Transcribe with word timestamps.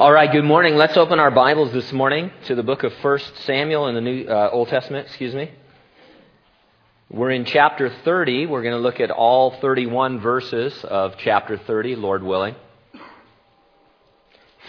All 0.00 0.10
right, 0.10 0.32
good 0.32 0.44
morning. 0.46 0.76
Let's 0.76 0.96
open 0.96 1.20
our 1.20 1.30
Bibles 1.30 1.74
this 1.74 1.92
morning 1.92 2.30
to 2.46 2.54
the 2.54 2.62
book 2.62 2.84
of 2.84 2.92
1 3.02 3.18
Samuel 3.44 3.86
in 3.86 3.94
the 3.94 4.00
New 4.00 4.24
uh, 4.24 4.48
Old 4.50 4.68
Testament, 4.68 5.06
excuse 5.06 5.34
me. 5.34 5.50
We're 7.10 7.32
in 7.32 7.44
chapter 7.44 7.90
30. 8.02 8.46
We're 8.46 8.62
going 8.62 8.72
to 8.72 8.80
look 8.80 8.98
at 8.98 9.10
all 9.10 9.60
31 9.60 10.20
verses 10.20 10.72
of 10.84 11.16
chapter 11.18 11.58
30, 11.58 11.96
Lord 11.96 12.22
willing. 12.22 12.54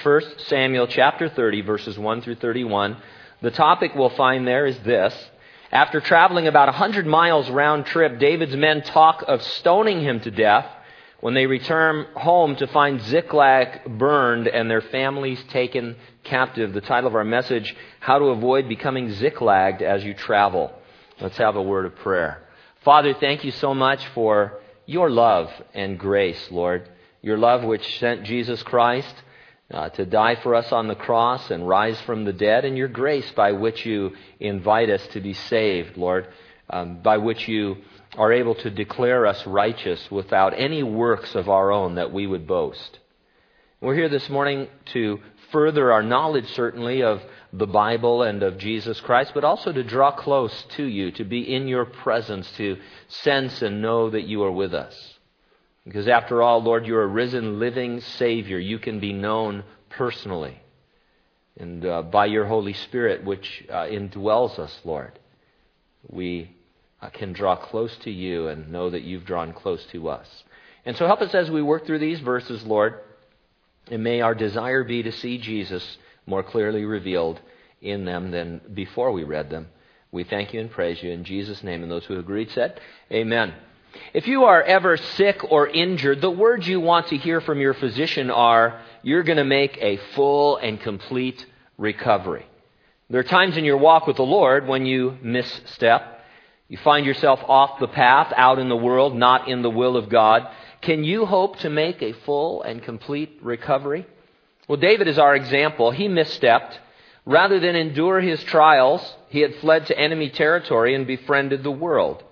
1 0.03 0.21
Samuel 0.47 0.87
chapter 0.87 1.29
30 1.29 1.61
verses 1.61 1.97
1 1.97 2.21
through 2.23 2.35
31. 2.35 2.97
The 3.41 3.51
topic 3.51 3.93
we'll 3.95 4.09
find 4.09 4.45
there 4.45 4.65
is 4.65 4.77
this. 4.79 5.15
After 5.71 6.01
traveling 6.01 6.47
about 6.47 6.67
a 6.67 6.73
100 6.73 7.05
miles 7.05 7.49
round 7.49 7.85
trip, 7.85 8.19
David's 8.19 8.57
men 8.57 8.81
talk 8.81 9.23
of 9.25 9.41
stoning 9.41 10.01
him 10.01 10.19
to 10.19 10.29
death 10.29 10.65
when 11.21 11.35
they 11.35 11.45
return 11.45 12.07
home 12.15 12.55
to 12.57 12.67
find 12.67 12.99
Ziklag 13.01 13.97
burned 13.97 14.47
and 14.47 14.69
their 14.69 14.81
families 14.81 15.41
taken 15.49 15.95
captive. 16.23 16.73
The 16.73 16.81
title 16.81 17.07
of 17.07 17.15
our 17.15 17.23
message, 17.23 17.75
How 17.99 18.19
to 18.19 18.25
Avoid 18.25 18.67
Becoming 18.67 19.09
Ziklagged 19.09 19.81
as 19.81 20.03
You 20.03 20.13
Travel. 20.13 20.73
Let's 21.21 21.37
have 21.37 21.55
a 21.55 21.61
word 21.61 21.85
of 21.85 21.95
prayer. 21.97 22.43
Father, 22.83 23.13
thank 23.13 23.43
you 23.43 23.51
so 23.51 23.75
much 23.75 24.05
for 24.07 24.59
your 24.87 25.11
love 25.11 25.51
and 25.75 25.99
grace, 25.99 26.49
Lord. 26.49 26.89
Your 27.21 27.37
love 27.37 27.63
which 27.63 27.99
sent 27.99 28.23
Jesus 28.23 28.63
Christ 28.63 29.13
uh, 29.71 29.89
to 29.89 30.05
die 30.05 30.35
for 30.35 30.55
us 30.55 30.71
on 30.71 30.87
the 30.87 30.95
cross 30.95 31.51
and 31.51 31.67
rise 31.67 32.01
from 32.01 32.25
the 32.25 32.33
dead, 32.33 32.65
and 32.65 32.75
your 32.75 32.87
grace 32.87 33.31
by 33.33 33.51
which 33.51 33.85
you 33.85 34.15
invite 34.39 34.89
us 34.89 35.05
to 35.13 35.21
be 35.21 35.33
saved, 35.33 35.97
Lord, 35.97 36.27
um, 36.71 37.01
by 37.03 37.17
which 37.17 37.47
you 37.47 37.77
are 38.17 38.33
able 38.33 38.55
to 38.55 38.69
declare 38.69 39.25
us 39.25 39.45
righteous 39.47 40.11
without 40.11 40.53
any 40.57 40.83
works 40.83 41.33
of 41.35 41.49
our 41.49 41.71
own 41.71 41.95
that 41.95 42.11
we 42.11 42.27
would 42.27 42.45
boast. 42.45 42.99
We're 43.79 43.95
here 43.95 44.09
this 44.09 44.29
morning 44.29 44.67
to 44.93 45.19
further 45.51 45.91
our 45.91 46.03
knowledge, 46.03 46.47
certainly, 46.53 47.03
of 47.03 47.21
the 47.53 47.67
Bible 47.67 48.23
and 48.23 48.43
of 48.43 48.57
Jesus 48.57 48.99
Christ, 48.99 49.31
but 49.33 49.43
also 49.43 49.71
to 49.71 49.83
draw 49.83 50.11
close 50.11 50.65
to 50.75 50.83
you, 50.83 51.11
to 51.13 51.23
be 51.23 51.53
in 51.53 51.67
your 51.67 51.85
presence, 51.85 52.51
to 52.57 52.77
sense 53.07 53.61
and 53.61 53.81
know 53.81 54.09
that 54.09 54.27
you 54.27 54.43
are 54.43 54.51
with 54.51 54.73
us. 54.73 54.95
Because 55.85 56.07
after 56.07 56.41
all, 56.41 56.61
Lord, 56.61 56.85
you're 56.85 57.03
a 57.03 57.07
risen, 57.07 57.59
living 57.59 58.01
Savior. 58.01 58.59
You 58.59 58.77
can 58.77 58.99
be 58.99 59.13
known 59.13 59.63
personally. 59.89 60.61
And 61.57 61.85
uh, 61.85 62.03
by 62.03 62.27
your 62.27 62.45
Holy 62.45 62.73
Spirit, 62.73 63.25
which 63.25 63.65
uh, 63.69 63.85
indwells 63.85 64.59
us, 64.59 64.79
Lord, 64.85 65.17
we 66.07 66.55
Uh, 67.01 67.09
can 67.09 67.33
draw 67.33 67.55
close 67.55 67.95
to 67.97 68.11
you 68.11 68.47
and 68.47 68.71
know 68.71 68.89
that 68.89 69.01
you've 69.01 69.25
drawn 69.25 69.53
close 69.53 69.83
to 69.87 70.07
us. 70.07 70.43
And 70.85 70.95
so 70.95 71.07
help 71.07 71.21
us 71.21 71.33
as 71.33 71.49
we 71.49 71.61
work 71.61 71.85
through 71.85 71.99
these 71.99 72.19
verses, 72.19 72.63
Lord, 72.63 72.99
and 73.89 74.03
may 74.03 74.21
our 74.21 74.35
desire 74.35 74.83
be 74.83 75.01
to 75.03 75.11
see 75.11 75.39
Jesus 75.39 75.97
more 76.27 76.43
clearly 76.43 76.85
revealed 76.85 77.39
in 77.81 78.05
them 78.05 78.29
than 78.29 78.61
before 78.73 79.11
we 79.11 79.23
read 79.23 79.49
them. 79.49 79.67
We 80.11 80.23
thank 80.23 80.53
you 80.53 80.59
and 80.59 80.69
praise 80.69 81.01
you 81.01 81.11
in 81.11 81.23
Jesus' 81.23 81.63
name. 81.63 81.83
And 81.83 81.91
those 81.91 82.05
who 82.05 82.19
agreed 82.19 82.51
said, 82.51 82.79
Amen. 83.11 83.53
If 84.13 84.27
you 84.27 84.45
are 84.45 84.61
ever 84.61 84.97
sick 84.97 85.41
or 85.49 85.67
injured, 85.67 86.21
the 86.21 86.29
words 86.29 86.67
you 86.67 86.79
want 86.79 87.07
to 87.07 87.17
hear 87.17 87.41
from 87.41 87.59
your 87.59 87.73
physician 87.73 88.29
are, 88.29 88.81
you're 89.03 89.23
going 89.23 89.37
to 89.37 89.43
make 89.43 89.77
a 89.81 89.97
full 90.15 90.57
and 90.57 90.79
complete 90.79 91.45
recovery. 91.77 92.45
There 93.09 93.19
are 93.19 93.25
times 93.25 93.57
in 93.57 93.65
your 93.65 93.77
walk 93.77 94.07
with 94.07 94.17
the 94.17 94.23
Lord 94.23 94.67
when 94.67 94.85
you 94.85 95.17
misstep 95.21 96.20
you 96.71 96.77
find 96.77 97.05
yourself 97.05 97.41
off 97.49 97.81
the 97.81 97.87
path, 97.89 98.31
out 98.37 98.57
in 98.57 98.69
the 98.69 98.77
world, 98.77 99.13
not 99.13 99.49
in 99.49 99.61
the 99.61 99.69
will 99.69 99.97
of 99.97 100.07
God. 100.07 100.47
Can 100.79 101.03
you 101.03 101.25
hope 101.25 101.59
to 101.59 101.69
make 101.69 102.01
a 102.01 102.13
full 102.13 102.61
and 102.61 102.81
complete 102.81 103.39
recovery? 103.41 104.07
Well, 104.69 104.77
David 104.77 105.09
is 105.09 105.19
our 105.19 105.35
example. 105.35 105.91
He 105.91 106.07
misstepped. 106.07 106.77
Rather 107.25 107.59
than 107.59 107.75
endure 107.75 108.21
his 108.21 108.41
trials, 108.45 109.01
he 109.27 109.41
had 109.41 109.55
fled 109.55 109.87
to 109.87 109.99
enemy 109.99 110.29
territory 110.29 110.95
and 110.95 111.05
befriended 111.05 111.61
the 111.61 111.69
world. 111.71 112.23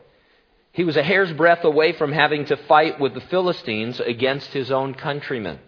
He 0.72 0.86
was 0.86 0.96
a 0.96 1.04
hair's 1.04 1.34
breadth 1.34 1.66
away 1.66 1.92
from 1.92 2.14
having 2.14 2.46
to 2.46 2.56
fight 2.56 2.98
with 2.98 3.16
the 3.16 3.20
Philistines 3.20 4.00
against 4.00 4.54
his 4.54 4.72
own 4.72 4.94
countrymen. 4.94 5.60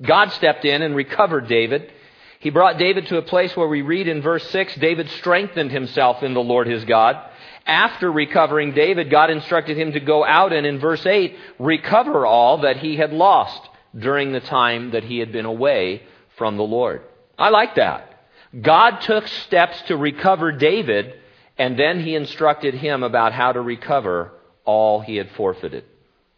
God 0.00 0.32
stepped 0.32 0.64
in 0.64 0.80
and 0.80 0.96
recovered 0.96 1.48
David. 1.48 1.92
He 2.40 2.48
brought 2.48 2.78
David 2.78 3.08
to 3.08 3.18
a 3.18 3.22
place 3.22 3.54
where 3.54 3.68
we 3.68 3.82
read 3.82 4.08
in 4.08 4.22
verse 4.22 4.48
6 4.48 4.76
David 4.76 5.10
strengthened 5.10 5.70
himself 5.70 6.22
in 6.22 6.32
the 6.32 6.40
Lord 6.40 6.66
his 6.66 6.86
God. 6.86 7.32
After 7.66 8.10
recovering 8.10 8.72
David, 8.72 9.10
God 9.10 9.28
instructed 9.30 9.76
him 9.76 9.92
to 9.92 10.00
go 10.00 10.24
out 10.24 10.52
and 10.52 10.64
in 10.64 10.78
verse 10.78 11.04
8, 11.04 11.36
recover 11.58 12.24
all 12.24 12.58
that 12.58 12.76
he 12.76 12.96
had 12.96 13.12
lost 13.12 13.60
during 13.98 14.32
the 14.32 14.40
time 14.40 14.92
that 14.92 15.04
he 15.04 15.18
had 15.18 15.32
been 15.32 15.46
away 15.46 16.02
from 16.38 16.56
the 16.56 16.62
Lord. 16.62 17.02
I 17.36 17.48
like 17.48 17.74
that. 17.74 18.12
God 18.60 19.00
took 19.00 19.26
steps 19.26 19.82
to 19.82 19.96
recover 19.96 20.52
David, 20.52 21.14
and 21.58 21.78
then 21.78 22.00
he 22.00 22.14
instructed 22.14 22.74
him 22.74 23.02
about 23.02 23.32
how 23.32 23.52
to 23.52 23.60
recover 23.60 24.32
all 24.64 25.00
he 25.00 25.16
had 25.16 25.30
forfeited. 25.32 25.84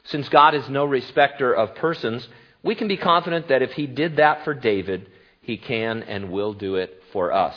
Since 0.05 0.28
God 0.31 0.55
is 0.55 0.69
no 0.69 0.87
respecter 0.87 1.53
of 1.53 1.75
persons, 1.75 2.27
we 2.62 2.75
can 2.75 2.88
be 2.88 2.97
confident 2.97 3.49
that 3.49 3.62
if 3.62 3.72
he 3.72 3.87
did 3.87 4.17
that 4.17 4.44
for 4.44 4.55
David, 4.55 5.11
he 5.43 5.59
can 5.59 6.03
and 6.03 6.31
will 6.31 6.55
do 6.55 6.77
it 6.77 7.03
for 7.12 7.33
us. 7.33 7.55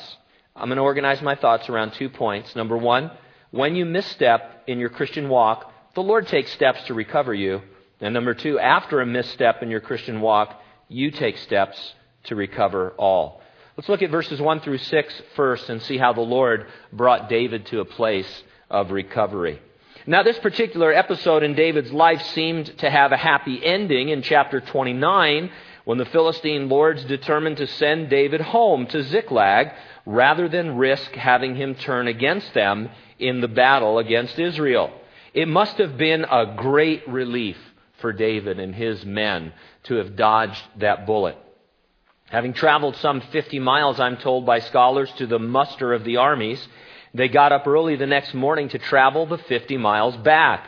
I'm 0.55 0.67
going 0.67 0.77
to 0.77 0.83
organize 0.83 1.21
my 1.21 1.35
thoughts 1.35 1.69
around 1.69 1.93
two 1.93 2.09
points. 2.09 2.55
Number 2.55 2.77
one, 2.77 3.11
when 3.51 3.75
you 3.75 3.85
misstep 3.85 4.63
in 4.67 4.79
your 4.79 4.89
Christian 4.89 5.29
walk, 5.29 5.71
the 5.93 6.01
Lord 6.01 6.27
takes 6.27 6.51
steps 6.53 6.83
to 6.85 6.93
recover 6.93 7.33
you. 7.33 7.61
And 7.99 8.13
number 8.13 8.33
two, 8.33 8.57
after 8.57 9.01
a 9.01 9.05
misstep 9.05 9.61
in 9.61 9.69
your 9.69 9.81
Christian 9.81 10.21
walk, 10.21 10.59
you 10.87 11.11
take 11.11 11.37
steps 11.37 11.93
to 12.23 12.35
recover 12.35 12.91
all. 12.97 13.41
Let's 13.77 13.89
look 13.89 14.01
at 14.01 14.09
verses 14.09 14.41
1 14.41 14.61
through 14.61 14.79
6 14.79 15.21
first 15.35 15.69
and 15.69 15.81
see 15.81 15.97
how 15.97 16.13
the 16.13 16.21
Lord 16.21 16.67
brought 16.91 17.29
David 17.29 17.65
to 17.67 17.79
a 17.79 17.85
place 17.85 18.43
of 18.69 18.91
recovery. 18.91 19.61
Now, 20.07 20.23
this 20.23 20.39
particular 20.39 20.91
episode 20.91 21.43
in 21.43 21.53
David's 21.53 21.91
life 21.91 22.21
seemed 22.33 22.77
to 22.79 22.89
have 22.89 23.11
a 23.11 23.17
happy 23.17 23.63
ending 23.63 24.09
in 24.09 24.23
chapter 24.23 24.59
29 24.59 25.51
when 25.85 25.97
the 25.97 26.05
Philistine 26.05 26.69
lords 26.69 27.03
determined 27.05 27.57
to 27.57 27.67
send 27.67 28.09
David 28.09 28.41
home 28.41 28.87
to 28.87 29.03
Ziklag 29.03 29.73
rather 30.05 30.49
than 30.49 30.77
risk 30.77 31.11
having 31.13 31.55
him 31.55 31.75
turn 31.75 32.07
against 32.07 32.53
them 32.53 32.89
in 33.19 33.41
the 33.41 33.47
battle 33.47 33.99
against 33.99 34.39
Israel. 34.39 34.91
It 35.33 35.47
must 35.47 35.77
have 35.77 35.97
been 35.97 36.25
a 36.25 36.55
great 36.57 37.07
relief 37.07 37.57
for 37.99 38.11
David 38.11 38.59
and 38.59 38.73
his 38.73 39.05
men 39.05 39.53
to 39.83 39.95
have 39.95 40.15
dodged 40.15 40.61
that 40.77 41.05
bullet. 41.05 41.37
Having 42.29 42.53
traveled 42.53 42.95
some 42.97 43.21
50 43.21 43.59
miles, 43.59 43.99
I'm 43.99 44.17
told 44.17 44.45
by 44.45 44.59
scholars, 44.59 45.11
to 45.17 45.27
the 45.27 45.39
muster 45.39 45.93
of 45.93 46.03
the 46.03 46.17
armies, 46.17 46.65
they 47.13 47.27
got 47.27 47.51
up 47.51 47.67
early 47.67 47.97
the 47.97 48.07
next 48.07 48.33
morning 48.33 48.69
to 48.69 48.79
travel 48.79 49.25
the 49.25 49.37
50 49.37 49.77
miles 49.77 50.15
back. 50.17 50.67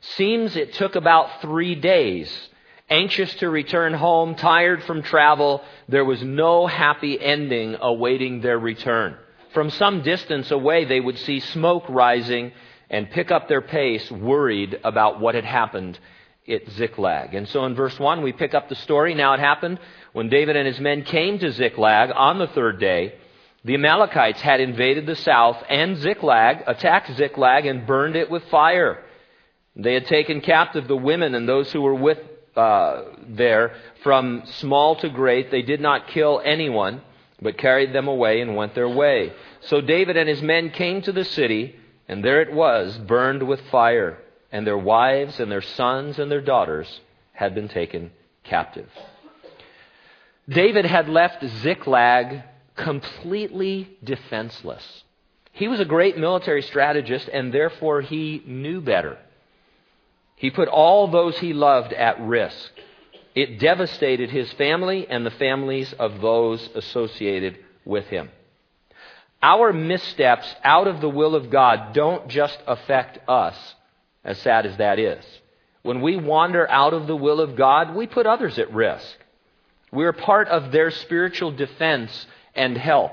Seems 0.00 0.56
it 0.56 0.74
took 0.74 0.96
about 0.96 1.40
three 1.40 1.74
days. 1.74 2.49
Anxious 2.90 3.32
to 3.36 3.48
return 3.48 3.94
home, 3.94 4.34
tired 4.34 4.82
from 4.82 5.02
travel, 5.02 5.62
there 5.88 6.04
was 6.04 6.22
no 6.22 6.66
happy 6.66 7.20
ending 7.20 7.76
awaiting 7.80 8.40
their 8.40 8.58
return. 8.58 9.16
From 9.54 9.70
some 9.70 10.02
distance 10.02 10.50
away, 10.50 10.84
they 10.84 10.98
would 10.98 11.18
see 11.18 11.38
smoke 11.38 11.84
rising 11.88 12.50
and 12.90 13.08
pick 13.10 13.30
up 13.30 13.46
their 13.46 13.60
pace, 13.60 14.10
worried 14.10 14.80
about 14.82 15.20
what 15.20 15.36
had 15.36 15.44
happened 15.44 16.00
at 16.48 16.68
Ziklag. 16.70 17.34
And 17.34 17.48
so 17.48 17.64
in 17.64 17.76
verse 17.76 17.96
1, 17.96 18.22
we 18.22 18.32
pick 18.32 18.54
up 18.54 18.68
the 18.68 18.74
story. 18.74 19.14
Now 19.14 19.34
it 19.34 19.40
happened 19.40 19.78
when 20.12 20.28
David 20.28 20.56
and 20.56 20.66
his 20.66 20.80
men 20.80 21.04
came 21.04 21.38
to 21.38 21.52
Ziklag 21.52 22.10
on 22.12 22.38
the 22.38 22.48
third 22.48 22.80
day. 22.80 23.14
The 23.64 23.74
Amalekites 23.74 24.40
had 24.40 24.60
invaded 24.60 25.06
the 25.06 25.14
south 25.14 25.62
and 25.68 25.96
Ziklag, 25.98 26.64
attacked 26.66 27.14
Ziklag, 27.16 27.66
and 27.66 27.86
burned 27.86 28.16
it 28.16 28.30
with 28.30 28.42
fire. 28.44 29.04
They 29.76 29.94
had 29.94 30.06
taken 30.06 30.40
captive 30.40 30.88
the 30.88 30.96
women 30.96 31.36
and 31.36 31.48
those 31.48 31.70
who 31.70 31.82
were 31.82 31.94
with 31.94 32.18
uh, 32.60 33.04
there, 33.26 33.74
from 34.02 34.42
small 34.44 34.96
to 34.96 35.08
great. 35.08 35.50
They 35.50 35.62
did 35.62 35.80
not 35.80 36.08
kill 36.08 36.40
anyone 36.44 37.02
but 37.42 37.58
carried 37.58 37.92
them 37.92 38.08
away 38.08 38.40
and 38.40 38.56
went 38.56 38.74
their 38.74 38.88
way. 38.88 39.32
So 39.62 39.80
David 39.80 40.16
and 40.16 40.28
his 40.28 40.42
men 40.42 40.70
came 40.70 41.02
to 41.02 41.12
the 41.12 41.24
city, 41.24 41.76
and 42.08 42.24
there 42.24 42.42
it 42.42 42.52
was, 42.52 42.98
burned 42.98 43.42
with 43.46 43.60
fire, 43.70 44.18
and 44.52 44.66
their 44.66 44.78
wives 44.78 45.40
and 45.40 45.50
their 45.50 45.62
sons 45.62 46.18
and 46.18 46.30
their 46.30 46.40
daughters 46.40 47.00
had 47.32 47.54
been 47.54 47.68
taken 47.68 48.10
captive. 48.44 48.88
David 50.48 50.84
had 50.84 51.08
left 51.08 51.46
Ziklag 51.62 52.42
completely 52.76 53.96
defenseless. 54.02 55.04
He 55.52 55.68
was 55.68 55.80
a 55.80 55.84
great 55.84 56.18
military 56.18 56.62
strategist, 56.62 57.28
and 57.32 57.52
therefore 57.52 58.00
he 58.00 58.42
knew 58.46 58.80
better. 58.80 59.18
He 60.40 60.50
put 60.50 60.68
all 60.68 61.06
those 61.06 61.38
he 61.38 61.52
loved 61.52 61.92
at 61.92 62.18
risk. 62.18 62.72
It 63.34 63.60
devastated 63.60 64.30
his 64.30 64.50
family 64.54 65.06
and 65.06 65.24
the 65.24 65.30
families 65.30 65.92
of 65.92 66.22
those 66.22 66.66
associated 66.74 67.58
with 67.84 68.06
him. 68.06 68.30
Our 69.42 69.74
missteps 69.74 70.46
out 70.64 70.86
of 70.86 71.02
the 71.02 71.10
will 71.10 71.34
of 71.34 71.50
God 71.50 71.92
don't 71.92 72.28
just 72.28 72.58
affect 72.66 73.18
us, 73.28 73.74
as 74.24 74.38
sad 74.38 74.64
as 74.64 74.78
that 74.78 74.98
is. 74.98 75.22
When 75.82 76.00
we 76.00 76.16
wander 76.16 76.66
out 76.70 76.94
of 76.94 77.06
the 77.06 77.16
will 77.16 77.42
of 77.42 77.54
God, 77.54 77.94
we 77.94 78.06
put 78.06 78.24
others 78.24 78.58
at 78.58 78.72
risk. 78.72 79.18
We're 79.92 80.14
part 80.14 80.48
of 80.48 80.72
their 80.72 80.90
spiritual 80.90 81.50
defense 81.50 82.26
and 82.54 82.78
help. 82.78 83.12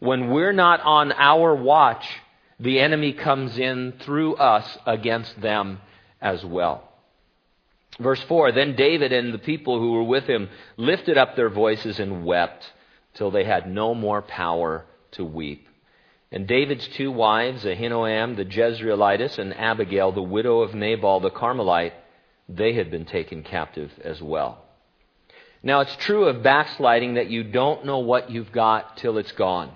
When 0.00 0.30
we're 0.30 0.52
not 0.52 0.80
on 0.80 1.12
our 1.12 1.54
watch, 1.54 2.04
the 2.58 2.80
enemy 2.80 3.12
comes 3.12 3.56
in 3.60 3.92
through 4.00 4.34
us 4.34 4.76
against 4.84 5.40
them 5.40 5.82
as 6.20 6.44
well. 6.44 6.88
Verse 7.98 8.22
4 8.22 8.52
Then 8.52 8.76
David 8.76 9.12
and 9.12 9.32
the 9.32 9.38
people 9.38 9.78
who 9.78 9.92
were 9.92 10.04
with 10.04 10.24
him 10.24 10.48
lifted 10.76 11.18
up 11.18 11.36
their 11.36 11.50
voices 11.50 11.98
and 11.98 12.24
wept 12.24 12.64
till 13.14 13.30
they 13.30 13.44
had 13.44 13.68
no 13.68 13.94
more 13.94 14.22
power 14.22 14.84
to 15.12 15.24
weep. 15.24 15.66
And 16.30 16.46
David's 16.46 16.86
two 16.88 17.10
wives, 17.10 17.64
Ahinoam 17.64 18.36
the 18.36 18.44
Jezreelitess 18.44 19.38
and 19.38 19.54
Abigail, 19.54 20.12
the 20.12 20.22
widow 20.22 20.60
of 20.60 20.74
Nabal 20.74 21.20
the 21.20 21.30
Carmelite, 21.30 21.94
they 22.48 22.74
had 22.74 22.90
been 22.90 23.06
taken 23.06 23.42
captive 23.42 23.90
as 24.04 24.20
well. 24.20 24.64
Now, 25.62 25.80
it's 25.80 25.96
true 25.96 26.26
of 26.26 26.42
backsliding 26.42 27.14
that 27.14 27.30
you 27.30 27.42
don't 27.42 27.84
know 27.84 27.98
what 27.98 28.30
you've 28.30 28.52
got 28.52 28.98
till 28.98 29.18
it's 29.18 29.32
gone. 29.32 29.72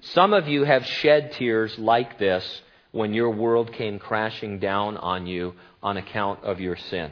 Some 0.00 0.32
of 0.32 0.48
you 0.48 0.64
have 0.64 0.84
shed 0.84 1.32
tears 1.32 1.78
like 1.78 2.18
this 2.18 2.62
when 2.92 3.14
your 3.14 3.30
world 3.30 3.72
came 3.72 3.98
crashing 3.98 4.58
down 4.58 4.96
on 4.96 5.26
you 5.26 5.54
on 5.82 5.96
account 5.96 6.44
of 6.44 6.60
your 6.60 6.76
sin. 6.76 7.10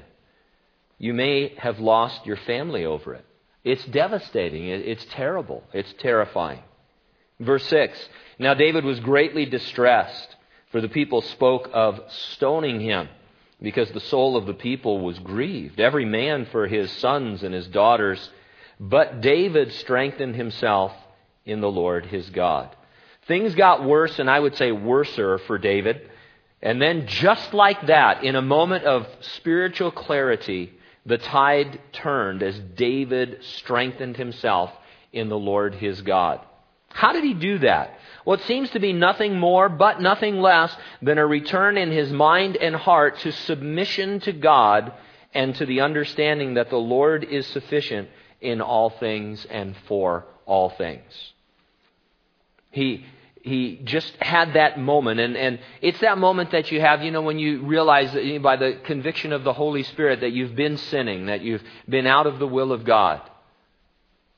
You 0.98 1.14
may 1.14 1.54
have 1.56 1.80
lost 1.80 2.26
your 2.26 2.36
family 2.36 2.84
over 2.84 3.14
it. 3.14 3.24
It's 3.64 3.84
devastating. 3.86 4.68
It's 4.68 5.04
terrible. 5.10 5.64
It's 5.72 5.92
terrifying. 5.98 6.60
Verse 7.40 7.66
6 7.66 8.08
Now 8.38 8.54
David 8.54 8.84
was 8.84 9.00
greatly 9.00 9.46
distressed, 9.46 10.36
for 10.70 10.80
the 10.80 10.88
people 10.88 11.22
spoke 11.22 11.70
of 11.72 12.00
stoning 12.08 12.80
him, 12.80 13.08
because 13.60 13.90
the 13.90 14.00
soul 14.00 14.36
of 14.36 14.46
the 14.46 14.54
people 14.54 15.00
was 15.00 15.18
grieved, 15.18 15.80
every 15.80 16.04
man 16.04 16.46
for 16.46 16.66
his 16.66 16.90
sons 16.92 17.42
and 17.42 17.54
his 17.54 17.66
daughters. 17.66 18.30
But 18.78 19.20
David 19.20 19.72
strengthened 19.72 20.36
himself 20.36 20.92
in 21.44 21.60
the 21.60 21.70
Lord 21.70 22.06
his 22.06 22.28
God. 22.30 22.74
Things 23.30 23.54
got 23.54 23.84
worse, 23.84 24.18
and 24.18 24.28
I 24.28 24.40
would 24.40 24.56
say 24.56 24.72
worser 24.72 25.38
for 25.38 25.56
David. 25.56 26.10
And 26.60 26.82
then, 26.82 27.06
just 27.06 27.54
like 27.54 27.86
that, 27.86 28.24
in 28.24 28.34
a 28.34 28.42
moment 28.42 28.82
of 28.86 29.06
spiritual 29.20 29.92
clarity, 29.92 30.72
the 31.06 31.16
tide 31.16 31.80
turned 31.92 32.42
as 32.42 32.58
David 32.58 33.38
strengthened 33.42 34.16
himself 34.16 34.72
in 35.12 35.28
the 35.28 35.38
Lord 35.38 35.76
his 35.76 36.02
God. 36.02 36.40
How 36.88 37.12
did 37.12 37.22
he 37.22 37.34
do 37.34 37.58
that? 37.58 38.00
Well, 38.24 38.36
it 38.36 38.42
seems 38.46 38.68
to 38.70 38.80
be 38.80 38.92
nothing 38.92 39.38
more 39.38 39.68
but 39.68 40.00
nothing 40.00 40.40
less 40.40 40.76
than 41.00 41.18
a 41.18 41.24
return 41.24 41.78
in 41.78 41.92
his 41.92 42.10
mind 42.10 42.56
and 42.56 42.74
heart 42.74 43.20
to 43.20 43.30
submission 43.30 44.18
to 44.22 44.32
God 44.32 44.92
and 45.32 45.54
to 45.54 45.66
the 45.66 45.82
understanding 45.82 46.54
that 46.54 46.68
the 46.68 46.78
Lord 46.78 47.22
is 47.22 47.46
sufficient 47.46 48.08
in 48.40 48.60
all 48.60 48.90
things 48.90 49.44
and 49.48 49.76
for 49.86 50.24
all 50.46 50.70
things. 50.70 51.32
He, 52.72 53.04
he 53.42 53.80
just 53.84 54.14
had 54.20 54.54
that 54.54 54.78
moment. 54.78 55.20
And, 55.20 55.36
and 55.36 55.58
it's 55.80 56.00
that 56.00 56.18
moment 56.18 56.50
that 56.52 56.70
you 56.70 56.80
have, 56.80 57.02
you 57.02 57.10
know, 57.10 57.22
when 57.22 57.38
you 57.38 57.62
realize 57.62 58.12
that 58.12 58.42
by 58.42 58.56
the 58.56 58.78
conviction 58.84 59.32
of 59.32 59.44
the 59.44 59.52
Holy 59.52 59.82
Spirit 59.82 60.20
that 60.20 60.32
you've 60.32 60.54
been 60.54 60.76
sinning, 60.76 61.26
that 61.26 61.40
you've 61.40 61.62
been 61.88 62.06
out 62.06 62.26
of 62.26 62.38
the 62.38 62.46
will 62.46 62.72
of 62.72 62.84
God. 62.84 63.22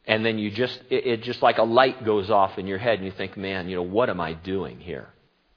And 0.04 0.25
then 0.25 0.38
you 0.38 0.50
just, 0.50 0.81
it, 0.90 1.06
it 1.06 1.22
just 1.22 1.43
like 1.43 1.58
a 1.58 1.64
light 1.64 2.04
goes 2.04 2.31
off 2.31 2.58
in 2.58 2.66
your 2.66 2.78
head 2.78 2.99
and 2.99 3.04
you 3.04 3.12
think, 3.12 3.37
man, 3.37 3.69
you 3.69 3.76
know, 3.76 3.82
what 3.82 4.10
am 4.10 4.20
I 4.20 4.34
doing 4.34 4.81
here? 4.81 5.08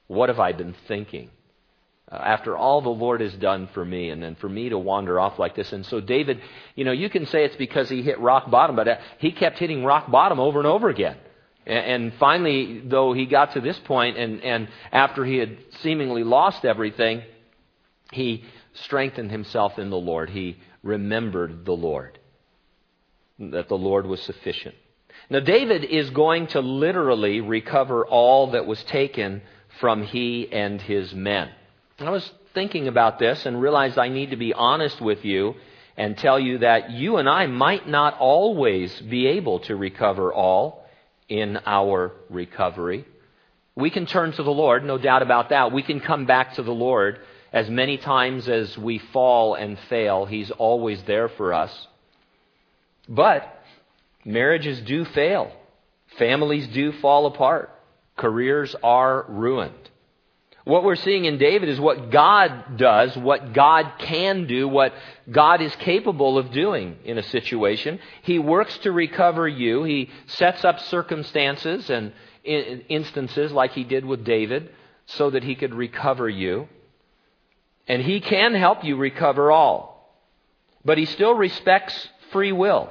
What 0.07 0.29
have 0.29 0.39
I 0.39 0.51
been 0.51 0.75
thinking? 0.87 1.29
Uh, 2.11 2.15
after 2.17 2.55
all 2.55 2.81
the 2.81 2.89
Lord 2.89 3.21
has 3.21 3.33
done 3.33 3.67
for 3.73 3.83
me, 3.83 4.11
and 4.11 4.21
then 4.21 4.35
for 4.35 4.47
me 4.47 4.69
to 4.69 4.77
wander 4.77 5.19
off 5.19 5.39
like 5.39 5.55
this. 5.55 5.73
And 5.73 5.83
so, 5.87 5.99
David, 5.99 6.39
you 6.75 6.85
know, 6.85 6.91
you 6.91 7.09
can 7.09 7.25
say 7.25 7.45
it's 7.45 7.55
because 7.55 7.89
he 7.89 8.03
hit 8.03 8.19
rock 8.19 8.51
bottom, 8.51 8.75
but 8.75 8.87
uh, 8.87 8.97
he 9.17 9.31
kept 9.31 9.57
hitting 9.57 9.83
rock 9.83 10.11
bottom 10.11 10.39
over 10.39 10.59
and 10.59 10.67
over 10.67 10.89
again. 10.89 11.17
And 11.65 12.13
finally, 12.19 12.81
though 12.85 13.13
he 13.13 13.25
got 13.25 13.53
to 13.53 13.61
this 13.61 13.79
point, 13.79 14.17
and, 14.17 14.43
and 14.43 14.67
after 14.91 15.25
he 15.25 15.37
had 15.37 15.57
seemingly 15.81 16.23
lost 16.23 16.63
everything, 16.63 17.23
he 18.11 18.43
strengthened 18.73 19.31
himself 19.31 19.79
in 19.79 19.89
the 19.89 19.97
Lord. 19.97 20.29
He 20.29 20.57
remembered 20.83 21.65
the 21.65 21.73
Lord, 21.75 22.19
that 23.39 23.67
the 23.67 23.77
Lord 23.77 24.05
was 24.05 24.21
sufficient. 24.21 24.75
Now, 25.29 25.39
David 25.39 25.83
is 25.85 26.11
going 26.11 26.47
to 26.47 26.59
literally 26.59 27.41
recover 27.41 28.05
all 28.05 28.51
that 28.51 28.67
was 28.67 28.83
taken 28.83 29.41
from 29.79 30.03
he 30.03 30.47
and 30.51 30.79
his 30.79 31.13
men. 31.15 31.49
I 31.99 32.11
was 32.11 32.29
thinking 32.53 32.87
about 32.87 33.17
this 33.17 33.45
and 33.45 33.59
realized 33.59 33.97
I 33.97 34.09
need 34.09 34.31
to 34.31 34.37
be 34.37 34.53
honest 34.53 35.01
with 35.01 35.25
you 35.25 35.55
and 35.97 36.17
tell 36.17 36.39
you 36.39 36.59
that 36.59 36.91
you 36.91 37.17
and 37.17 37.27
I 37.27 37.47
might 37.47 37.87
not 37.87 38.17
always 38.19 39.01
be 39.01 39.27
able 39.27 39.59
to 39.61 39.75
recover 39.75 40.33
all 40.33 40.84
in 41.29 41.57
our 41.65 42.11
recovery. 42.29 43.05
We 43.75 43.89
can 43.89 44.05
turn 44.05 44.31
to 44.33 44.43
the 44.43 44.51
Lord, 44.51 44.83
no 44.85 44.97
doubt 44.97 45.21
about 45.21 45.49
that. 45.49 45.71
We 45.71 45.83
can 45.83 45.99
come 45.99 46.25
back 46.25 46.55
to 46.55 46.63
the 46.63 46.71
Lord 46.71 47.19
as 47.51 47.69
many 47.69 47.97
times 47.97 48.47
as 48.47 48.77
we 48.77 48.99
fall 49.11 49.55
and 49.55 49.77
fail. 49.89 50.25
He's 50.25 50.51
always 50.51 51.01
there 51.03 51.29
for 51.29 51.53
us. 51.53 51.87
But 53.07 53.63
marriages 54.23 54.79
do 54.81 55.05
fail, 55.05 55.51
families 56.17 56.67
do 56.67 56.91
fall 56.93 57.27
apart, 57.27 57.69
careers 58.17 58.75
are 58.83 59.25
ruined. 59.27 59.89
What 60.65 60.83
we're 60.83 60.95
seeing 60.95 61.25
in 61.25 61.37
David 61.37 61.69
is 61.69 61.79
what 61.79 62.09
God 62.09 62.77
does, 62.77 63.15
what 63.15 63.53
God 63.53 63.93
can 63.99 64.47
do, 64.47 64.67
what 64.67 64.93
God 65.31 65.61
is 65.61 65.73
capable 65.75 66.39
of 66.39 66.51
doing 66.51 66.97
in 67.05 67.19
a 67.19 67.23
situation. 67.23 67.99
He 68.23 68.39
works 68.39 68.75
to 68.79 68.91
recover 68.91 69.47
you. 69.47 69.83
He 69.83 70.09
sets 70.25 70.65
up 70.65 70.79
circumstances 70.79 71.91
and 71.91 72.13
instances 72.43 73.51
like 73.51 73.73
he 73.73 73.83
did 73.83 74.05
with 74.05 74.25
David 74.25 74.71
so 75.05 75.29
that 75.29 75.43
he 75.43 75.53
could 75.53 75.75
recover 75.75 76.27
you. 76.27 76.67
And 77.87 78.01
he 78.01 78.19
can 78.19 78.55
help 78.55 78.83
you 78.83 78.97
recover 78.97 79.51
all. 79.51 80.19
But 80.83 80.97
he 80.97 81.05
still 81.05 81.35
respects 81.35 82.09
free 82.31 82.51
will. 82.51 82.89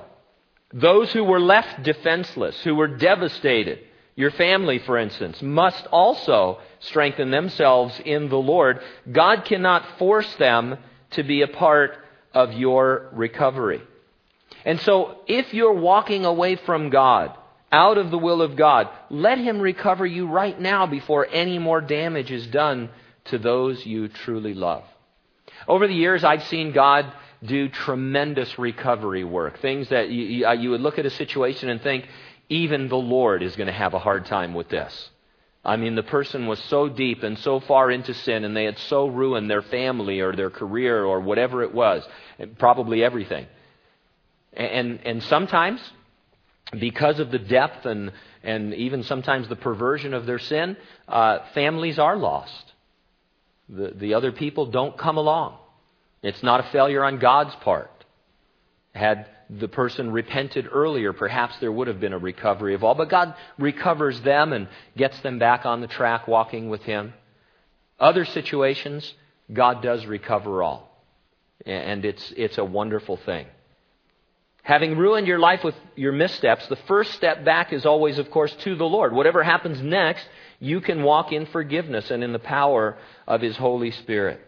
Those 0.73 1.13
who 1.13 1.25
were 1.25 1.41
left 1.41 1.83
defenseless, 1.83 2.63
who 2.63 2.77
were 2.77 2.87
devastated, 2.87 3.81
your 4.17 4.31
family, 4.31 4.79
for 4.79 4.97
instance, 4.97 5.43
must 5.43 5.87
also 5.87 6.61
strengthen 6.81 7.31
themselves 7.31 8.01
in 8.05 8.29
the 8.29 8.37
Lord. 8.39 8.81
God 9.11 9.45
cannot 9.45 9.99
force 9.99 10.33
them 10.37 10.79
to 11.13 11.23
be 11.23 11.43
a 11.43 11.49
part 11.49 11.99
of 12.33 12.53
your 12.53 13.09
recovery. 13.13 13.83
And 14.65 14.81
so, 14.81 15.19
if 15.27 15.53
you're 15.53 15.75
walking 15.75 16.25
away 16.25 16.57
from 16.57 16.91
God, 16.91 17.37
out 17.73 17.99
of 17.99 18.13
the 18.13 18.19
will 18.19 18.41
of 18.41 18.55
God, 18.55 18.89
let 19.11 19.39
Him 19.39 19.61
recover 19.61 20.07
you 20.07 20.29
right 20.29 20.59
now 20.59 20.87
before 20.87 21.27
any 21.27 21.59
more 21.59 21.81
damage 21.81 22.31
is 22.31 22.47
done 22.47 22.89
to 23.27 23.39
those 23.39 23.85
you 23.85 24.07
truly 24.09 24.55
love. 24.55 24.85
Over 25.67 25.89
the 25.89 25.95
years, 25.95 26.23
I've 26.23 26.45
seen 26.45 26.73
God 26.73 27.13
do 27.43 27.69
tremendous 27.69 28.59
recovery 28.59 29.25
work. 29.25 29.61
Things 29.61 29.89
that 29.89 30.09
you, 30.09 30.23
you, 30.23 30.47
uh, 30.47 30.71
would 30.71 30.81
look 30.81 30.99
at 30.99 31.07
a 31.07 31.11
situation 31.11 31.69
and 31.69 31.83
think, 31.83 32.07
even 32.49 32.89
the 32.89 32.97
Lord 32.97 33.43
is 33.43 33.57
going 33.57 33.67
to 33.67 33.73
have 33.73 33.95
a 33.95 33.99
hard 33.99 34.27
time 34.27 34.55
with 34.55 34.69
this. 34.69 35.11
I 35.65 35.77
mean, 35.77 35.95
the 35.95 36.03
person 36.03 36.47
was 36.47 36.59
so 36.65 36.89
deep 36.89 37.23
and 37.23 37.39
so 37.39 37.59
far 37.59 37.91
into 37.91 38.13
sin, 38.13 38.45
and 38.45 38.55
they 38.55 38.65
had 38.65 38.79
so 38.79 39.07
ruined 39.07 39.49
their 39.49 39.63
family 39.63 40.21
or 40.21 40.37
their 40.37 40.51
career 40.51 41.05
or 41.05 41.21
whatever 41.21 41.63
it 41.63 41.73
was, 41.73 42.07
probably 42.59 43.03
everything. 43.03 43.47
And, 44.53 45.01
and 45.05 45.23
sometimes, 45.23 45.81
because 46.79 47.19
of 47.19 47.31
the 47.31 47.39
depth 47.39 47.87
and, 47.87 48.13
and 48.43 48.75
even 48.75 49.05
sometimes 49.05 49.49
the 49.49 49.57
perversion 49.57 50.13
of 50.13 50.27
their 50.27 50.39
sin, 50.39 50.77
uh, 51.09 51.39
families 51.55 51.99
are 51.99 52.17
lost. 52.17 52.73
The, 53.69 53.93
the 53.97 54.15
other 54.15 54.33
people 54.33 54.67
don't 54.67 54.99
come 54.99 55.17
along. 55.17 55.57
It's 56.23 56.43
not 56.43 56.61
a 56.61 56.71
failure 56.71 57.05
on 57.05 57.19
God's 57.19 57.55
part. 57.57 57.91
Had 58.95 59.27
the 59.51 59.69
person 59.69 60.11
repented 60.11 60.69
earlier, 60.71 61.13
perhaps 61.13 61.59
there 61.59 61.73
would 61.73 61.89
have 61.89 62.01
been 62.01 62.13
a 62.13 62.19
recovery 62.19 62.75
of 62.75 62.85
all. 62.85 62.95
But 62.95 63.11
God 63.11 63.35
recovers 63.59 64.21
them 64.21 64.53
and 64.53 64.69
gets 64.97 65.19
them 65.21 65.39
back 65.39 65.67
on 65.67 65.81
the 65.81 65.87
track 65.87 66.27
walking 66.27 66.69
with 66.69 66.83
Him. 66.83 67.13
Other 67.99 68.25
situations, 68.25 69.15
God 69.53 69.83
does 69.83 70.07
recover 70.07 70.63
all. 70.63 70.91
And 71.67 72.05
it's, 72.05 72.33
it's 72.37 72.59
a 72.59 72.65
wonderful 72.65 73.17
thing. 73.17 73.47
Having 74.63 74.97
ruined 74.97 75.27
your 75.27 75.39
life 75.39 75.63
with 75.63 75.75
your 75.95 76.13
missteps, 76.13 76.67
the 76.69 76.77
first 76.77 77.13
step 77.13 77.45
back 77.45 77.73
is 77.73 77.85
always, 77.85 78.19
of 78.19 78.31
course, 78.31 78.53
to 78.61 78.75
the 78.75 78.85
Lord. 78.85 79.13
Whatever 79.13 79.43
happens 79.43 79.81
next, 79.83 80.27
you 80.59 80.81
can 80.81 81.03
walk 81.03 81.33
in 81.33 81.45
forgiveness 81.47 82.11
and 82.11 82.25
in 82.25 82.33
the 82.33 82.39
power 82.39 82.97
of 83.27 83.43
His 83.43 83.57
Holy 83.59 83.91
Spirit. 83.91 84.41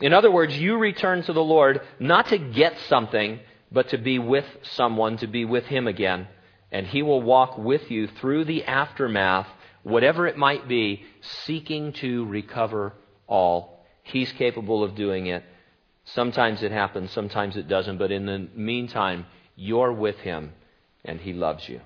In 0.00 0.14
other 0.14 0.30
words, 0.30 0.56
you 0.56 0.78
return 0.78 1.22
to 1.24 1.32
the 1.32 1.42
Lord 1.42 1.82
not 1.98 2.28
to 2.28 2.38
get 2.38 2.78
something, 2.88 3.40
but 3.70 3.88
to 3.90 3.98
be 3.98 4.18
with 4.18 4.46
someone, 4.62 5.16
to 5.18 5.26
be 5.26 5.44
with 5.44 5.66
Him 5.66 5.86
again. 5.86 6.28
And 6.70 6.86
He 6.86 7.02
will 7.02 7.22
walk 7.22 7.58
with 7.58 7.90
you 7.90 8.06
through 8.06 8.44
the 8.44 8.64
aftermath, 8.64 9.48
whatever 9.82 10.26
it 10.26 10.36
might 10.36 10.68
be, 10.68 11.04
seeking 11.20 11.92
to 11.94 12.26
recover 12.26 12.94
all. 13.26 13.84
He's 14.02 14.32
capable 14.32 14.82
of 14.82 14.94
doing 14.94 15.26
it. 15.26 15.44
Sometimes 16.04 16.62
it 16.62 16.72
happens, 16.72 17.10
sometimes 17.10 17.56
it 17.56 17.68
doesn't, 17.68 17.98
but 17.98 18.10
in 18.10 18.26
the 18.26 18.48
meantime, 18.54 19.26
you're 19.56 19.92
with 19.92 20.18
Him 20.18 20.52
and 21.04 21.20
He 21.20 21.32
loves 21.32 21.68
you. 21.68 21.80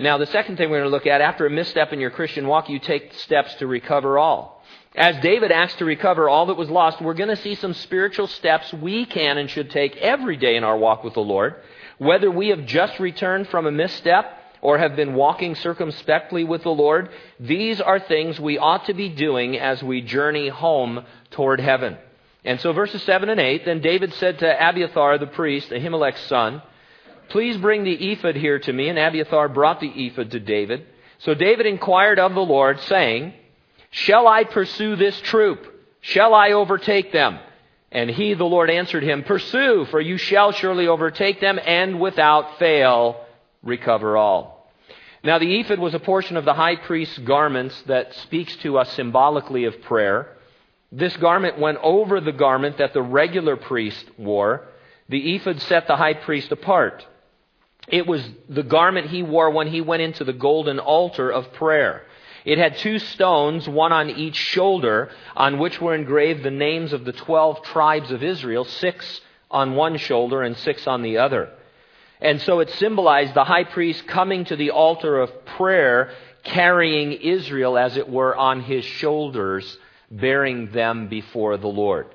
Now, 0.00 0.16
the 0.16 0.24
second 0.24 0.56
thing 0.56 0.70
we're 0.70 0.78
going 0.78 0.90
to 0.90 0.96
look 0.96 1.06
at 1.06 1.20
after 1.20 1.44
a 1.44 1.50
misstep 1.50 1.92
in 1.92 2.00
your 2.00 2.10
Christian 2.10 2.46
walk, 2.46 2.70
you 2.70 2.78
take 2.78 3.12
steps 3.12 3.54
to 3.56 3.66
recover 3.66 4.16
all. 4.18 4.64
As 4.96 5.18
David 5.18 5.52
acts 5.52 5.74
to 5.74 5.84
recover 5.84 6.26
all 6.26 6.46
that 6.46 6.56
was 6.56 6.70
lost, 6.70 7.02
we're 7.02 7.12
going 7.12 7.28
to 7.28 7.36
see 7.36 7.54
some 7.54 7.74
spiritual 7.74 8.26
steps 8.26 8.72
we 8.72 9.04
can 9.04 9.36
and 9.36 9.50
should 9.50 9.70
take 9.70 9.98
every 9.98 10.38
day 10.38 10.56
in 10.56 10.64
our 10.64 10.78
walk 10.78 11.04
with 11.04 11.12
the 11.12 11.20
Lord. 11.20 11.56
Whether 11.98 12.30
we 12.30 12.48
have 12.48 12.64
just 12.64 12.98
returned 12.98 13.48
from 13.48 13.66
a 13.66 13.70
misstep 13.70 14.24
or 14.62 14.78
have 14.78 14.96
been 14.96 15.12
walking 15.12 15.54
circumspectly 15.54 16.44
with 16.44 16.62
the 16.62 16.70
Lord, 16.70 17.10
these 17.38 17.78
are 17.78 18.00
things 18.00 18.40
we 18.40 18.56
ought 18.56 18.86
to 18.86 18.94
be 18.94 19.10
doing 19.10 19.58
as 19.58 19.82
we 19.82 20.00
journey 20.00 20.48
home 20.48 21.04
toward 21.30 21.60
heaven. 21.60 21.98
And 22.42 22.58
so 22.58 22.72
verses 22.72 23.02
7 23.02 23.28
and 23.28 23.38
8, 23.38 23.66
then 23.66 23.82
David 23.82 24.14
said 24.14 24.38
to 24.38 24.68
Abiathar 24.68 25.18
the 25.18 25.26
priest, 25.26 25.68
Ahimelech's 25.68 26.22
son, 26.22 26.62
Please 27.30 27.56
bring 27.56 27.84
the 27.84 28.12
ephod 28.12 28.36
here 28.36 28.58
to 28.58 28.72
me. 28.72 28.88
And 28.88 28.98
Abiathar 28.98 29.48
brought 29.48 29.80
the 29.80 29.88
ephod 29.88 30.30
to 30.32 30.40
David. 30.40 30.86
So 31.18 31.34
David 31.34 31.66
inquired 31.66 32.18
of 32.18 32.34
the 32.34 32.40
Lord, 32.40 32.80
saying, 32.80 33.34
Shall 33.90 34.26
I 34.26 34.44
pursue 34.44 34.96
this 34.96 35.18
troop? 35.20 35.66
Shall 36.00 36.34
I 36.34 36.52
overtake 36.52 37.12
them? 37.12 37.38
And 37.92 38.08
he, 38.08 38.34
the 38.34 38.44
Lord, 38.44 38.70
answered 38.70 39.02
him, 39.02 39.24
Pursue, 39.24 39.86
for 39.90 40.00
you 40.00 40.16
shall 40.16 40.52
surely 40.52 40.86
overtake 40.86 41.40
them, 41.40 41.58
and 41.64 42.00
without 42.00 42.58
fail 42.58 43.24
recover 43.62 44.16
all. 44.16 44.70
Now, 45.22 45.38
the 45.38 45.60
ephod 45.60 45.78
was 45.78 45.92
a 45.94 45.98
portion 45.98 46.36
of 46.36 46.44
the 46.44 46.54
high 46.54 46.76
priest's 46.76 47.18
garments 47.18 47.80
that 47.82 48.14
speaks 48.14 48.54
to 48.56 48.78
us 48.78 48.90
symbolically 48.92 49.64
of 49.64 49.82
prayer. 49.82 50.36
This 50.92 51.16
garment 51.16 51.58
went 51.58 51.78
over 51.82 52.20
the 52.20 52.32
garment 52.32 52.78
that 52.78 52.94
the 52.94 53.02
regular 53.02 53.56
priest 53.56 54.04
wore. 54.16 54.66
The 55.08 55.34
ephod 55.34 55.60
set 55.62 55.86
the 55.86 55.96
high 55.96 56.14
priest 56.14 56.52
apart. 56.52 57.06
It 57.90 58.06
was 58.06 58.26
the 58.48 58.62
garment 58.62 59.08
he 59.08 59.22
wore 59.22 59.50
when 59.50 59.66
he 59.66 59.80
went 59.80 60.02
into 60.02 60.24
the 60.24 60.32
golden 60.32 60.78
altar 60.78 61.30
of 61.30 61.52
prayer. 61.52 62.04
It 62.44 62.56
had 62.56 62.78
two 62.78 62.98
stones, 62.98 63.68
one 63.68 63.92
on 63.92 64.10
each 64.10 64.36
shoulder, 64.36 65.10
on 65.36 65.58
which 65.58 65.80
were 65.80 65.94
engraved 65.94 66.42
the 66.42 66.50
names 66.50 66.92
of 66.92 67.04
the 67.04 67.12
twelve 67.12 67.62
tribes 67.64 68.10
of 68.10 68.22
Israel, 68.22 68.64
six 68.64 69.20
on 69.50 69.74
one 69.74 69.98
shoulder 69.98 70.42
and 70.42 70.56
six 70.56 70.86
on 70.86 71.02
the 71.02 71.18
other. 71.18 71.50
And 72.20 72.40
so 72.42 72.60
it 72.60 72.70
symbolized 72.70 73.34
the 73.34 73.44
high 73.44 73.64
priest 73.64 74.06
coming 74.06 74.44
to 74.44 74.56
the 74.56 74.70
altar 74.70 75.20
of 75.20 75.44
prayer, 75.44 76.12
carrying 76.44 77.12
Israel, 77.12 77.76
as 77.76 77.96
it 77.96 78.08
were, 78.08 78.36
on 78.36 78.62
his 78.62 78.84
shoulders, 78.84 79.78
bearing 80.10 80.70
them 80.70 81.08
before 81.08 81.56
the 81.56 81.68
Lord. 81.68 82.06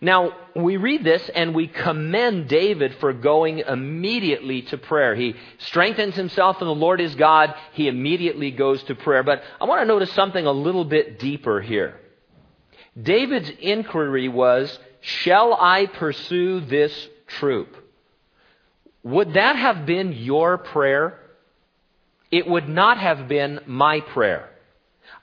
Now, 0.00 0.32
we 0.56 0.78
read 0.78 1.04
this 1.04 1.28
and 1.34 1.54
we 1.54 1.66
commend 1.66 2.48
David 2.48 2.94
for 3.00 3.12
going 3.12 3.58
immediately 3.58 4.62
to 4.62 4.78
prayer. 4.78 5.14
He 5.14 5.34
strengthens 5.58 6.16
himself 6.16 6.60
in 6.62 6.66
the 6.66 6.74
Lord 6.74 7.00
his 7.00 7.14
God. 7.14 7.54
He 7.72 7.86
immediately 7.86 8.50
goes 8.50 8.82
to 8.84 8.94
prayer. 8.94 9.22
But 9.22 9.42
I 9.60 9.66
want 9.66 9.82
to 9.82 9.86
notice 9.86 10.12
something 10.12 10.46
a 10.46 10.52
little 10.52 10.84
bit 10.84 11.18
deeper 11.18 11.60
here. 11.60 12.00
David's 13.00 13.50
inquiry 13.60 14.28
was, 14.28 14.78
Shall 15.02 15.54
I 15.54 15.86
pursue 15.86 16.60
this 16.60 17.08
troop? 17.26 17.76
Would 19.02 19.34
that 19.34 19.56
have 19.56 19.86
been 19.86 20.12
your 20.12 20.58
prayer? 20.58 21.18
It 22.30 22.46
would 22.46 22.68
not 22.68 22.98
have 22.98 23.28
been 23.28 23.60
my 23.66 24.00
prayer. 24.00 24.49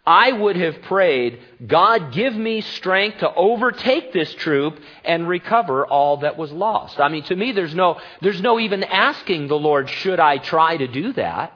I 0.08 0.32
would 0.32 0.56
have 0.56 0.84
prayed, 0.84 1.38
God, 1.68 2.14
give 2.14 2.34
me 2.34 2.62
strength 2.62 3.20
to 3.20 3.34
overtake 3.34 4.14
this 4.14 4.34
troop 4.36 4.80
and 5.04 5.28
recover 5.28 5.86
all 5.86 6.18
that 6.18 6.38
was 6.38 6.50
lost. 6.50 6.98
I 7.02 7.10
mean, 7.10 7.24
to 7.24 7.36
me, 7.36 7.52
there's 7.52 7.76
no, 7.76 8.00
there's 8.22 8.42
no 8.42 8.58
even 8.58 8.86
asking 8.86 9.50
the 9.50 9.60
Lord, 9.60 9.90
should 9.90 10.22
I 10.22 10.38
try 10.38 10.78
to 10.78 10.88
do 10.88 11.12
that? 11.14 11.52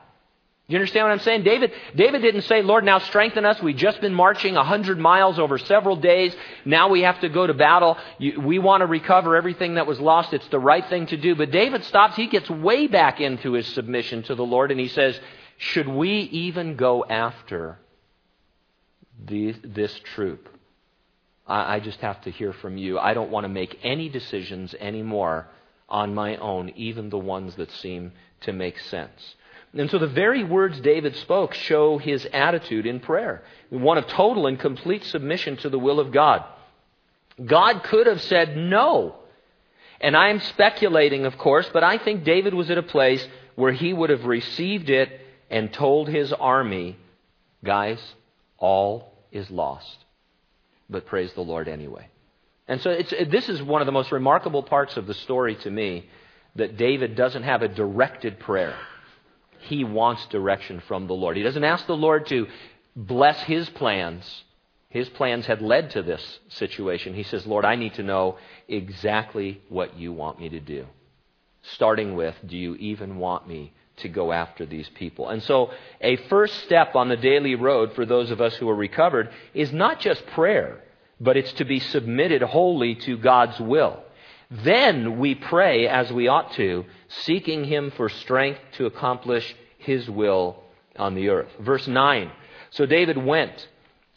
You 0.68 0.76
understand 0.78 1.06
what 1.06 1.14
I'm 1.14 1.20
saying? 1.20 1.44
David, 1.44 1.72
David 1.96 2.22
didn't 2.22 2.42
say, 2.42 2.62
Lord, 2.62 2.84
now 2.84 3.00
strengthen 3.00 3.46
us. 3.46 3.62
We've 3.62 3.76
just 3.76 4.02
been 4.02 4.14
marching 4.14 4.58
a 4.58 4.64
hundred 4.66 5.00
miles 5.00 5.40
over 5.40 5.58
several 5.58 5.96
days. 5.96 6.36
Now 6.66 6.90
we 6.90 7.04
have 7.04 7.22
to 7.22 7.30
go 7.30 7.48
to 7.48 7.54
battle. 7.54 7.98
we 8.20 8.60
want 8.60 8.82
to 8.82 8.86
recover 8.86 9.38
everything 9.38 9.76
that 9.76 9.88
was 9.88 10.00
lost. 10.02 10.34
It's 10.34 10.48
the 10.50 10.60
right 10.60 10.86
thing 10.90 11.08
to 11.08 11.18
do. 11.18 11.36
But 11.36 11.52
David 11.52 11.86
stops. 11.86 12.18
He 12.18 12.28
gets 12.28 12.50
way 12.50 12.88
back 12.88 13.22
into 13.22 13.54
his 13.54 13.68
submission 13.68 14.24
to 14.24 14.36
the 14.36 14.46
Lord 14.46 14.72
and 14.72 14.80
he 14.80 14.90
says, 14.90 15.18
should 15.58 15.88
we 15.88 16.20
even 16.32 16.76
go 16.76 17.06
after 17.06 17.80
the, 19.26 19.54
this 19.64 20.00
troop. 20.14 20.50
I, 21.48 21.76
I 21.76 21.80
just 21.80 22.00
have 22.00 22.22
to 22.22 22.32
hear 22.32 22.54
from 22.54 22.78
you. 22.78 23.00
I 23.00 23.14
don't 23.14 23.32
want 23.32 23.46
to 23.46 23.50
make 23.50 23.80
any 23.84 24.10
decisions 24.10 24.74
anymore 24.80 25.48
on 25.90 26.14
my 26.14 26.38
own, 26.38 26.70
even 26.76 27.10
the 27.10 27.18
ones 27.18 27.56
that 27.56 27.72
seem 27.72 28.14
to 28.42 28.54
make 28.54 28.80
sense. 28.80 29.36
And 29.74 29.90
so 29.90 30.00
the 30.00 30.08
very 30.08 30.44
words 30.44 30.80
David 30.82 31.16
spoke 31.16 31.54
show 31.54 31.98
his 31.98 32.28
attitude 32.34 32.86
in 32.86 33.00
prayer 33.00 33.44
one 33.70 33.98
of 33.98 34.08
total 34.08 34.48
and 34.48 34.60
complete 34.60 35.04
submission 35.06 35.58
to 35.58 35.70
the 35.70 35.80
will 35.80 36.00
of 36.00 36.12
God. 36.12 36.44
God 37.44 37.84
could 37.84 38.08
have 38.08 38.22
said 38.22 38.58
no. 38.58 39.16
And 40.02 40.18
I 40.18 40.30
am 40.30 40.40
speculating, 40.40 41.26
of 41.26 41.38
course, 41.38 41.70
but 41.72 41.84
I 41.84 41.98
think 41.98 42.24
David 42.24 42.54
was 42.54 42.70
at 42.70 42.78
a 42.78 42.84
place 42.84 43.26
where 43.56 43.72
he 43.72 43.94
would 43.94 44.10
have 44.10 44.26
received 44.26 44.90
it 44.90 45.22
and 45.50 45.72
told 45.72 46.10
his 46.10 46.34
army, 46.34 46.98
guys, 47.64 48.00
all 48.58 49.11
is 49.32 49.50
lost. 49.50 49.98
But 50.90 51.06
praise 51.06 51.32
the 51.34 51.42
Lord 51.42 51.68
anyway. 51.68 52.08
And 52.68 52.82
so 52.82 52.98
this 53.30 53.50
is 53.50 53.62
one 53.62 53.82
of 53.82 53.86
the 53.86 53.92
most 53.92 54.12
remarkable 54.12 54.64
parts 54.64 54.98
of 54.98 55.08
the 55.08 55.14
story 55.14 55.56
to 55.56 55.70
me 55.70 56.10
that 56.56 56.78
David 56.78 57.16
doesn't 57.16 57.44
have 57.44 57.62
a 57.62 57.68
directed 57.68 58.40
prayer. 58.40 58.76
He 59.60 59.84
wants 59.84 60.26
direction 60.28 60.82
from 60.88 61.08
the 61.08 61.14
Lord. 61.14 61.38
He 61.38 61.44
doesn't 61.44 61.64
ask 61.64 61.86
the 61.86 61.96
Lord 61.96 62.28
to 62.28 62.48
bless 62.96 63.40
his 63.44 63.70
plans. 63.70 64.44
His 64.90 65.08
plans 65.10 65.46
had 65.46 65.62
led 65.62 65.92
to 65.92 66.02
this 66.02 66.40
situation. 66.50 67.14
He 67.14 67.24
says, 67.24 67.46
Lord, 67.46 67.64
I 67.64 67.76
need 67.76 67.94
to 67.96 68.04
know 68.04 68.38
exactly 68.68 69.62
what 69.70 69.98
you 69.98 70.12
want 70.12 70.40
me 70.40 70.50
to 70.50 70.60
do. 70.60 70.86
Starting 71.74 72.16
with, 72.16 72.36
do 72.46 72.58
you 72.58 72.76
even 72.76 73.18
want 73.18 73.48
me 73.48 73.74
to 74.02 74.10
go 74.10 74.32
after 74.32 74.66
these 74.66 74.90
people. 74.90 75.30
And 75.30 75.42
so, 75.44 75.72
a 76.00 76.16
first 76.28 76.64
step 76.64 76.96
on 76.96 77.10
the 77.10 77.18
daily 77.18 77.56
road 77.56 77.94
for 77.94 78.06
those 78.06 78.32
of 78.32 78.42
us 78.42 78.56
who 78.56 78.70
are 78.70 78.76
recovered 78.76 79.30
is 79.54 79.72
not 79.72 80.00
just 80.00 80.26
prayer, 80.28 80.82
but 81.20 81.38
it's 81.38 81.54
to 81.54 81.66
be 81.66 81.80
submitted 81.80 82.42
wholly 82.42 82.96
to 82.96 83.18
God's 83.18 83.60
will. 83.60 84.04
Then 84.50 85.20
we 85.20 85.36
pray 85.36 85.88
as 85.88 86.12
we 86.12 86.28
ought 86.28 86.54
to, 86.54 86.86
seeking 87.08 87.64
Him 87.64 87.92
for 87.92 88.10
strength 88.10 88.60
to 88.74 88.86
accomplish 88.86 89.56
His 89.78 90.10
will 90.10 90.62
on 90.98 91.16
the 91.16 91.30
earth. 91.30 91.50
Verse 91.60 91.88
9 91.88 92.32
So 92.72 92.86
David 92.86 93.18
went, 93.18 93.68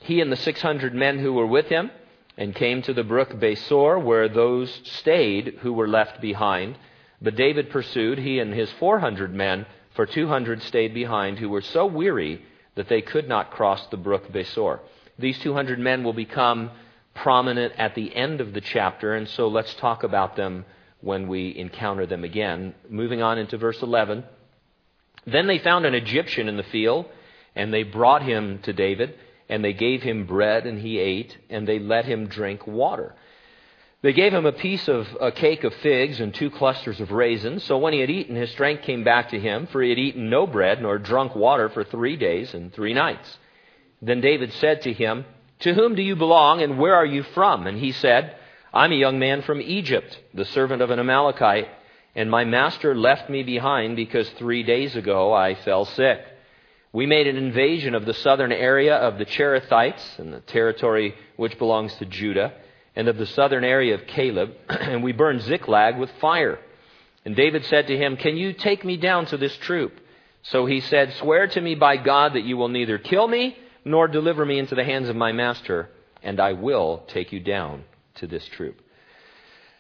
he 0.05 0.21
and 0.21 0.31
the 0.31 0.37
600 0.37 0.95
men 0.95 1.19
who 1.19 1.33
were 1.33 1.47
with 1.47 1.67
him, 1.67 1.91
and 2.37 2.55
came 2.55 2.83
to 2.83 2.93
the 2.93 3.05
brook 3.05 3.31
Besor, 3.31 4.03
where 4.03 4.29
those 4.29 4.81
stayed 4.85 5.59
who 5.63 5.73
were 5.73 5.89
left 5.89 6.21
behind. 6.21 6.77
But 7.21 7.37
David 7.37 7.71
pursued, 7.71 8.19
he 8.19 8.39
and 8.39 8.53
his 8.53 8.71
400 8.73 9.33
men, 9.35 9.67
for 9.95 10.07
200 10.07 10.63
stayed 10.63 10.95
behind, 10.95 11.39
who 11.39 11.49
were 11.49 11.63
so 11.63 11.87
weary 11.87 12.43
that 12.75 12.89
they 12.89 13.01
could 13.01 13.29
not 13.29 13.51
cross 13.51 13.87
the 13.87 13.97
brook 13.97 14.33
Besor. 14.33 14.81
These 15.19 15.39
200 15.39 15.79
men 15.79 16.03
will 16.03 16.13
become 16.13 16.71
prominent 17.15 17.75
at 17.79 17.95
the 17.95 18.15
end 18.15 18.41
of 18.41 18.53
the 18.53 18.61
chapter, 18.61 19.15
and 19.15 19.29
so 19.29 19.49
let's 19.49 19.75
talk 19.75 20.03
about 20.03 20.35
them 20.37 20.65
when 21.01 21.29
we 21.29 21.57
encounter 21.57 22.07
them 22.07 22.25
again. 22.25 22.75
Moving 22.89 23.23
on 23.23 23.39
into 23.39 23.57
verse 23.57 23.81
11. 23.81 24.25
Then 25.27 25.47
they 25.47 25.59
found 25.59 25.87
an 25.87 25.95
Egyptian 25.95 26.49
in 26.49 26.57
the 26.57 26.63
field, 26.65 27.07
and 27.55 27.73
they 27.73 27.85
brought 27.85 28.23
him 28.23 28.59
to 28.63 28.73
David, 28.73 29.15
and 29.49 29.65
they 29.65 29.73
gave 29.73 30.03
him 30.03 30.27
bread, 30.27 30.67
and 30.67 30.81
he 30.81 30.99
ate, 30.99 31.37
and 31.49 31.69
they 31.69 31.79
let 31.79 32.05
him 32.07 32.27
drink 32.27 32.67
water. 32.67 33.15
They 34.05 34.13
gave 34.13 34.35
him 34.35 34.45
a 34.45 34.53
piece 34.53 34.87
of 34.87 35.09
a 35.19 35.33
cake 35.33 35.65
of 35.65 35.73
figs 35.77 36.21
and 36.21 36.35
two 36.35 36.51
clusters 36.51 37.01
of 37.01 37.11
raisins. 37.11 37.65
So 37.65 37.79
when 37.79 37.95
he 37.95 38.01
had 38.01 38.11
eaten, 38.11 38.37
his 38.37 38.51
strength 38.51 38.83
came 38.83 39.03
back 39.03 39.31
to 39.31 39.41
him, 39.41 39.67
for 39.69 39.81
he 39.81 39.89
had 39.89 39.99
eaten 39.99 40.29
no 40.29 40.47
bread 40.47 40.83
nor 40.83 40.99
drunk 40.99 41.35
water 41.35 41.71
for 41.71 41.85
three 41.85 42.17
days 42.17 42.53
and 42.53 42.71
three 42.71 42.93
nights. 42.93 43.39
Then 44.03 44.21
David 44.21 44.53
said 44.53 44.83
to 44.83 44.93
him, 44.93 45.25
To 45.61 45.73
whom 45.73 45.95
do 45.95 46.03
you 46.03 46.17
belong 46.17 46.61
and 46.61 46.79
where 46.79 46.95
are 46.95 47.07
you 47.07 47.23
from? 47.23 47.67
And 47.67 47.79
he 47.79 47.93
said, 47.93 48.37
I'm 48.75 48.93
a 48.93 48.95
young 48.95 49.19
man 49.19 49.41
from 49.41 49.63
Egypt, 49.63 50.21
the 50.35 50.45
servant 50.45 50.83
of 50.83 50.91
an 50.91 50.99
Amalekite, 50.99 51.69
and 52.15 52.31
my 52.31 52.45
master 52.45 52.95
left 52.95 53.31
me 53.31 53.43
behind 53.43 53.97
because 53.97 54.29
three 54.33 54.65
days 54.65 54.97
ago 54.97 55.33
I 55.33 55.55
fell 55.55 55.87
sick. 55.87 56.21
We 56.93 57.07
made 57.07 57.27
an 57.27 57.39
invasion 57.39 57.95
of 57.95 58.05
the 58.05 58.13
southern 58.13 58.53
area 58.53 58.97
of 58.97 59.17
the 59.17 59.25
Cherethites 59.25 60.19
and 60.19 60.31
the 60.31 60.41
territory 60.41 61.15
which 61.37 61.59
belongs 61.59 61.95
to 61.95 62.05
Judah 62.05 62.53
and 62.97 63.09
of 63.09 63.17
the 63.17 63.27
southern 63.27 63.65
area 63.65 63.95
of 63.95 64.07
Caleb, 64.07 64.55
and 64.69 65.03
we 65.03 65.13
burned 65.13 65.43
Ziklag 65.43 65.99
with 65.99 66.11
fire. 66.21 66.59
And 67.25 67.35
David 67.35 67.65
said 67.65 67.87
to 67.89 67.97
him, 67.97 68.17
Can 68.17 68.37
you 68.37 68.53
take 68.53 68.85
me 68.85 68.97
down 68.97 69.27
to 69.27 69.37
this 69.37 69.57
troop? 69.57 69.99
So 70.43 70.67
he 70.67 70.81
said, 70.81 71.15
Swear 71.15 71.47
to 71.49 71.61
me 71.61 71.75
by 71.75 71.97
God 71.97 72.35
that 72.35 72.45
you 72.45 72.57
will 72.57 72.69
neither 72.69 72.99
kill 72.99 73.27
me 73.27 73.57
nor 73.85 74.09
deliver 74.09 74.45
me 74.45 74.59
into 74.59 74.75
the 74.75 74.85
hands 74.85 75.09
of 75.09 75.17
my 75.17 75.33
master, 75.33 75.91
and 76.23 76.39
I 76.41 76.53
will 76.53 77.05
take 77.09 77.33
you 77.33 77.41
down 77.41 77.85
to 78.17 78.27
this 78.27 78.47
troop. 78.47 78.81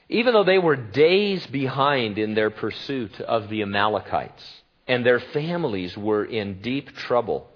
even 0.08 0.32
though 0.34 0.44
they 0.44 0.58
were 0.58 0.76
days 0.76 1.46
behind 1.46 2.18
in 2.18 2.34
their 2.34 2.50
pursuit 2.50 3.20
of 3.20 3.48
the 3.48 3.62
Amalekites 3.62 4.62
and 4.86 5.04
their 5.04 5.20
families 5.20 5.96
were 5.96 6.24
in 6.24 6.60
deep 6.60 6.94
trouble, 6.94 7.48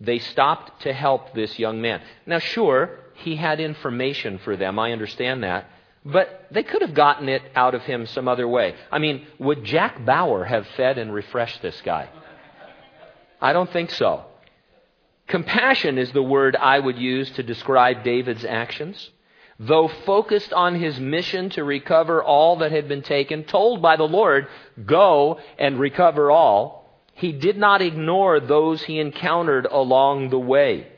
they 0.00 0.18
stopped 0.18 0.82
to 0.82 0.92
help 0.92 1.34
this 1.34 1.58
young 1.58 1.80
man. 1.80 2.00
Now, 2.24 2.38
sure, 2.38 2.98
he 3.20 3.36
had 3.36 3.60
information 3.60 4.38
for 4.38 4.56
them. 4.56 4.78
I 4.78 4.92
understand 4.92 5.42
that. 5.42 5.68
But 6.04 6.46
they 6.50 6.62
could 6.62 6.82
have 6.82 6.94
gotten 6.94 7.28
it 7.28 7.42
out 7.54 7.74
of 7.74 7.82
him 7.82 8.06
some 8.06 8.26
other 8.26 8.48
way. 8.48 8.74
I 8.90 8.98
mean, 8.98 9.26
would 9.38 9.64
Jack 9.64 10.04
Bauer 10.04 10.44
have 10.44 10.66
fed 10.68 10.96
and 10.98 11.12
refreshed 11.12 11.60
this 11.60 11.80
guy? 11.82 12.08
I 13.40 13.52
don't 13.52 13.70
think 13.70 13.90
so. 13.90 14.24
Compassion 15.26 15.98
is 15.98 16.10
the 16.12 16.22
word 16.22 16.56
I 16.56 16.78
would 16.78 16.98
use 16.98 17.30
to 17.32 17.42
describe 17.42 18.02
David's 18.02 18.44
actions. 18.44 19.10
Though 19.58 19.88
focused 19.88 20.54
on 20.54 20.74
his 20.74 20.98
mission 20.98 21.50
to 21.50 21.64
recover 21.64 22.22
all 22.22 22.56
that 22.56 22.72
had 22.72 22.88
been 22.88 23.02
taken, 23.02 23.44
told 23.44 23.82
by 23.82 23.96
the 23.96 24.08
Lord, 24.08 24.48
go 24.86 25.38
and 25.58 25.78
recover 25.78 26.30
all, 26.30 26.80
he 27.14 27.32
did 27.32 27.58
not 27.58 27.82
ignore 27.82 28.40
those 28.40 28.82
he 28.82 28.98
encountered 28.98 29.66
along 29.66 30.30
the 30.30 30.38
way. 30.38 30.88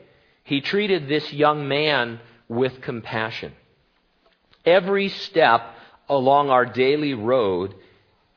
He 0.43 0.61
treated 0.61 1.07
this 1.07 1.31
young 1.31 1.67
man 1.67 2.19
with 2.47 2.81
compassion. 2.81 3.53
Every 4.65 5.09
step 5.09 5.61
along 6.09 6.49
our 6.49 6.65
daily 6.65 7.13
road 7.13 7.75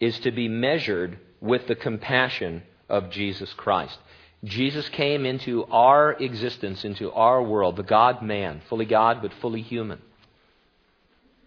is 0.01 0.19
to 0.21 0.31
be 0.31 0.49
measured 0.49 1.19
with 1.41 1.67
the 1.67 1.75
compassion 1.75 2.63
of 2.89 3.11
Jesus 3.11 3.53
Christ. 3.55 3.99
Jesus 4.45 4.89
came 4.91 5.27
into 5.27 5.65
our 5.65 6.13
existence, 6.13 6.85
into 6.85 7.11
our 7.13 7.43
world, 7.43 7.77
the 7.77 7.83
God 7.83 8.23
man, 8.23 8.61
fully 8.69 8.85
God 8.85 9.21
but 9.23 9.33
fully 9.35 9.63
human. 9.63 10.01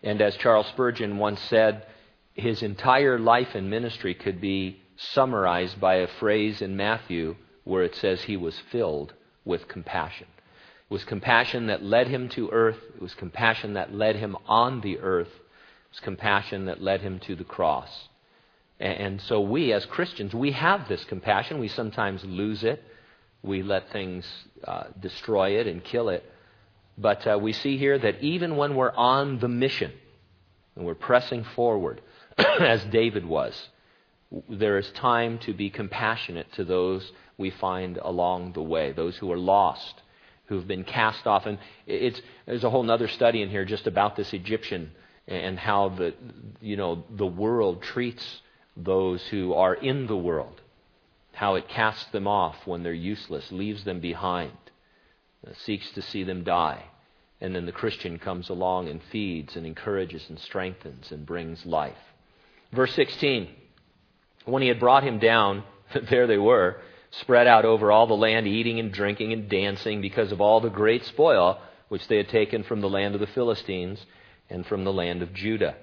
And 0.03 0.21
as 0.21 0.35
Charles 0.37 0.67
Spurgeon 0.67 1.17
once 1.17 1.41
said, 1.41 1.85
his 2.33 2.61
entire 2.63 3.19
life 3.19 3.55
and 3.55 3.69
ministry 3.69 4.13
could 4.13 4.41
be 4.41 4.81
summarized 4.95 5.79
by 5.79 5.95
a 5.95 6.07
phrase 6.07 6.61
in 6.61 6.75
Matthew 6.75 7.35
where 7.63 7.83
it 7.83 7.95
says 7.95 8.21
he 8.21 8.37
was 8.37 8.59
filled 8.71 9.13
with 9.45 9.67
compassion. 9.67 10.27
It 10.89 10.93
was 10.93 11.03
compassion 11.03 11.67
that 11.67 11.83
led 11.83 12.07
him 12.07 12.29
to 12.29 12.49
earth. 12.49 12.79
It 12.95 13.01
was 13.01 13.13
compassion 13.13 13.73
that 13.75 13.93
led 13.93 14.15
him 14.15 14.35
on 14.47 14.81
the 14.81 14.97
earth. 14.99 15.27
It 15.27 15.91
was 15.91 15.99
compassion 15.99 16.65
that 16.65 16.81
led 16.81 17.01
him 17.01 17.19
to 17.19 17.35
the 17.35 17.43
cross. 17.43 18.09
And 18.79 19.21
so 19.21 19.41
we, 19.41 19.73
as 19.73 19.85
Christians, 19.85 20.33
we 20.33 20.51
have 20.51 20.87
this 20.87 21.03
compassion. 21.03 21.59
We 21.59 21.67
sometimes 21.67 22.23
lose 22.23 22.63
it. 22.63 22.81
We 23.43 23.61
let 23.61 23.91
things 23.91 24.25
uh, 24.63 24.85
destroy 24.99 25.59
it 25.59 25.67
and 25.67 25.83
kill 25.83 26.09
it. 26.09 26.23
But 26.97 27.27
uh, 27.27 27.37
we 27.39 27.53
see 27.53 27.77
here 27.77 27.97
that 27.97 28.21
even 28.21 28.57
when 28.57 28.75
we're 28.75 28.93
on 28.93 29.39
the 29.39 29.47
mission 29.47 29.91
and 30.75 30.85
we're 30.85 30.95
pressing 30.95 31.43
forward, 31.43 32.01
as 32.37 32.83
David 32.85 33.25
was, 33.25 33.69
there 34.49 34.77
is 34.77 34.89
time 34.91 35.39
to 35.39 35.53
be 35.53 35.69
compassionate 35.69 36.51
to 36.53 36.63
those 36.63 37.11
we 37.37 37.49
find 37.49 37.97
along 37.97 38.53
the 38.53 38.61
way, 38.61 38.91
those 38.91 39.17
who 39.17 39.31
are 39.31 39.37
lost, 39.37 40.01
who've 40.49 40.67
been 40.67 40.83
cast 40.83 41.25
off. 41.25 41.45
And 41.45 41.59
it's, 41.85 42.21
there's 42.45 42.63
a 42.63 42.69
whole 42.69 42.89
other 42.91 43.07
study 43.07 43.41
in 43.41 43.49
here 43.49 43.63
just 43.63 43.87
about 43.87 44.15
this 44.15 44.33
Egyptian 44.33 44.91
and 45.27 45.57
how 45.57 45.89
the, 45.89 46.13
you 46.59 46.75
know, 46.75 47.05
the 47.15 47.25
world 47.25 47.83
treats 47.83 48.41
those 48.75 49.21
who 49.27 49.53
are 49.53 49.75
in 49.75 50.07
the 50.07 50.17
world, 50.17 50.59
how 51.33 51.55
it 51.55 51.69
casts 51.69 52.05
them 52.11 52.27
off 52.27 52.55
when 52.65 52.81
they're 52.81 52.93
useless, 52.93 53.51
leaves 53.51 53.83
them 53.83 53.99
behind, 53.99 54.57
uh, 55.47 55.51
seeks 55.65 55.91
to 55.91 56.01
see 56.01 56.23
them 56.23 56.43
die. 56.43 56.83
And 57.39 57.55
then 57.55 57.67
the 57.67 57.71
Christian 57.71 58.17
comes 58.17 58.49
along 58.49 58.89
and 58.89 59.01
feeds 59.11 59.55
and 59.55 59.65
encourages 59.65 60.25
and 60.29 60.39
strengthens 60.39 61.11
and 61.11 61.25
brings 61.25 61.65
life. 61.65 61.95
Verse 62.73 62.93
16 62.95 63.49
When 64.45 64.63
he 64.63 64.67
had 64.67 64.79
brought 64.79 65.03
him 65.03 65.19
down, 65.19 65.63
there 66.09 66.25
they 66.25 66.37
were 66.37 66.81
spread 67.11 67.47
out 67.47 67.65
over 67.65 67.91
all 67.91 68.07
the 68.07 68.13
land, 68.13 68.47
eating 68.47 68.79
and 68.79 68.91
drinking 68.91 69.33
and 69.33 69.49
dancing 69.49 70.01
because 70.01 70.31
of 70.31 70.41
all 70.41 70.61
the 70.61 70.69
great 70.69 71.05
spoil 71.05 71.59
which 71.89 72.07
they 72.07 72.17
had 72.17 72.29
taken 72.29 72.63
from 72.63 72.81
the 72.81 72.89
land 72.89 73.15
of 73.15 73.21
the 73.21 73.27
Philistines 73.27 74.05
and 74.49 74.65
from 74.65 74.83
the 74.83 74.93
land 74.93 75.21
of 75.21 75.33
Judah. 75.33 75.75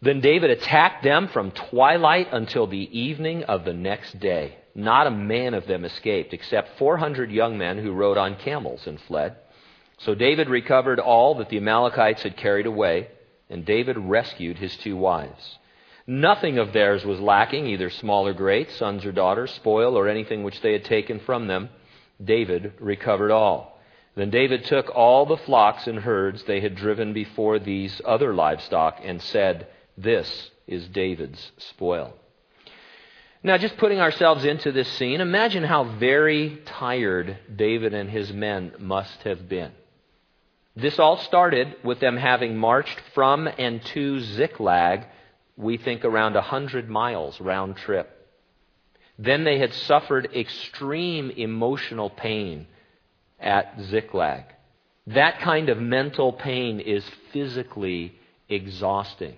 Then 0.00 0.20
David 0.20 0.50
attacked 0.50 1.02
them 1.02 1.28
from 1.28 1.50
twilight 1.50 2.28
until 2.32 2.68
the 2.68 2.98
evening 2.98 3.44
of 3.44 3.64
the 3.64 3.72
next 3.72 4.20
day. 4.20 4.56
Not 4.74 5.08
a 5.08 5.10
man 5.10 5.54
of 5.54 5.66
them 5.66 5.84
escaped, 5.84 6.32
except 6.32 6.78
400 6.78 7.32
young 7.32 7.58
men 7.58 7.78
who 7.78 7.92
rode 7.92 8.16
on 8.16 8.36
camels 8.36 8.86
and 8.86 9.00
fled. 9.00 9.36
So 9.98 10.14
David 10.14 10.48
recovered 10.48 11.00
all 11.00 11.34
that 11.36 11.48
the 11.48 11.56
Amalekites 11.56 12.22
had 12.22 12.36
carried 12.36 12.66
away, 12.66 13.08
and 13.50 13.64
David 13.64 13.98
rescued 13.98 14.58
his 14.58 14.76
two 14.76 14.96
wives. 14.96 15.58
Nothing 16.10 16.56
of 16.56 16.72
theirs 16.72 17.04
was 17.04 17.20
lacking, 17.20 17.66
either 17.66 17.90
small 17.90 18.26
or 18.26 18.32
great, 18.32 18.70
sons 18.70 19.04
or 19.04 19.12
daughters, 19.12 19.50
spoil, 19.50 19.94
or 19.94 20.08
anything 20.08 20.42
which 20.42 20.62
they 20.62 20.72
had 20.72 20.86
taken 20.86 21.20
from 21.20 21.48
them. 21.48 21.68
David 22.24 22.72
recovered 22.80 23.30
all. 23.30 23.78
Then 24.14 24.30
David 24.30 24.64
took 24.64 24.88
all 24.96 25.26
the 25.26 25.36
flocks 25.36 25.86
and 25.86 25.98
herds 25.98 26.44
they 26.44 26.60
had 26.60 26.74
driven 26.76 27.12
before 27.12 27.58
these 27.58 28.00
other 28.06 28.32
livestock 28.32 29.00
and 29.04 29.20
said, 29.20 29.66
This 29.98 30.50
is 30.66 30.88
David's 30.88 31.52
spoil. 31.58 32.14
Now, 33.42 33.58
just 33.58 33.76
putting 33.76 34.00
ourselves 34.00 34.46
into 34.46 34.72
this 34.72 34.88
scene, 34.88 35.20
imagine 35.20 35.62
how 35.62 35.84
very 35.84 36.58
tired 36.64 37.36
David 37.54 37.92
and 37.92 38.08
his 38.08 38.32
men 38.32 38.72
must 38.78 39.24
have 39.24 39.46
been. 39.46 39.72
This 40.74 40.98
all 40.98 41.18
started 41.18 41.76
with 41.84 42.00
them 42.00 42.16
having 42.16 42.56
marched 42.56 42.98
from 43.12 43.46
and 43.46 43.84
to 43.86 44.20
Ziklag 44.20 45.04
we 45.58 45.76
think 45.76 46.04
around 46.04 46.34
100 46.34 46.88
miles 46.88 47.38
round 47.40 47.76
trip. 47.76 48.08
Then 49.18 49.42
they 49.42 49.58
had 49.58 49.74
suffered 49.74 50.30
extreme 50.34 51.30
emotional 51.30 52.08
pain 52.08 52.68
at 53.40 53.74
Ziklag. 53.90 54.44
That 55.08 55.40
kind 55.40 55.68
of 55.68 55.78
mental 55.78 56.32
pain 56.32 56.78
is 56.78 57.04
physically 57.32 58.14
exhausting. 58.48 59.34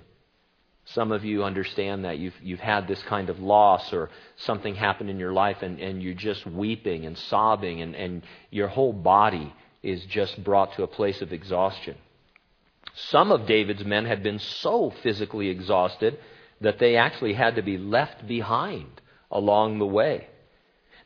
Some 0.84 1.12
of 1.12 1.24
you 1.24 1.44
understand 1.44 2.04
that. 2.04 2.18
You've, 2.18 2.34
you've 2.42 2.60
had 2.60 2.86
this 2.86 3.02
kind 3.04 3.30
of 3.30 3.38
loss 3.38 3.92
or 3.92 4.10
something 4.36 4.74
happened 4.74 5.08
in 5.08 5.18
your 5.18 5.32
life 5.32 5.58
and, 5.62 5.78
and 5.78 6.02
you're 6.02 6.14
just 6.14 6.44
weeping 6.44 7.06
and 7.06 7.16
sobbing 7.16 7.80
and, 7.80 7.94
and 7.94 8.22
your 8.50 8.68
whole 8.68 8.92
body 8.92 9.54
is 9.82 10.04
just 10.06 10.42
brought 10.44 10.74
to 10.74 10.82
a 10.82 10.86
place 10.86 11.22
of 11.22 11.32
exhaustion. 11.32 11.96
Some 12.94 13.32
of 13.32 13.46
David's 13.46 13.84
men 13.84 14.06
had 14.06 14.22
been 14.22 14.38
so 14.38 14.90
physically 15.02 15.48
exhausted 15.48 16.18
that 16.60 16.78
they 16.78 16.96
actually 16.96 17.34
had 17.34 17.56
to 17.56 17.62
be 17.62 17.78
left 17.78 18.26
behind 18.26 19.00
along 19.30 19.78
the 19.78 19.86
way. 19.86 20.28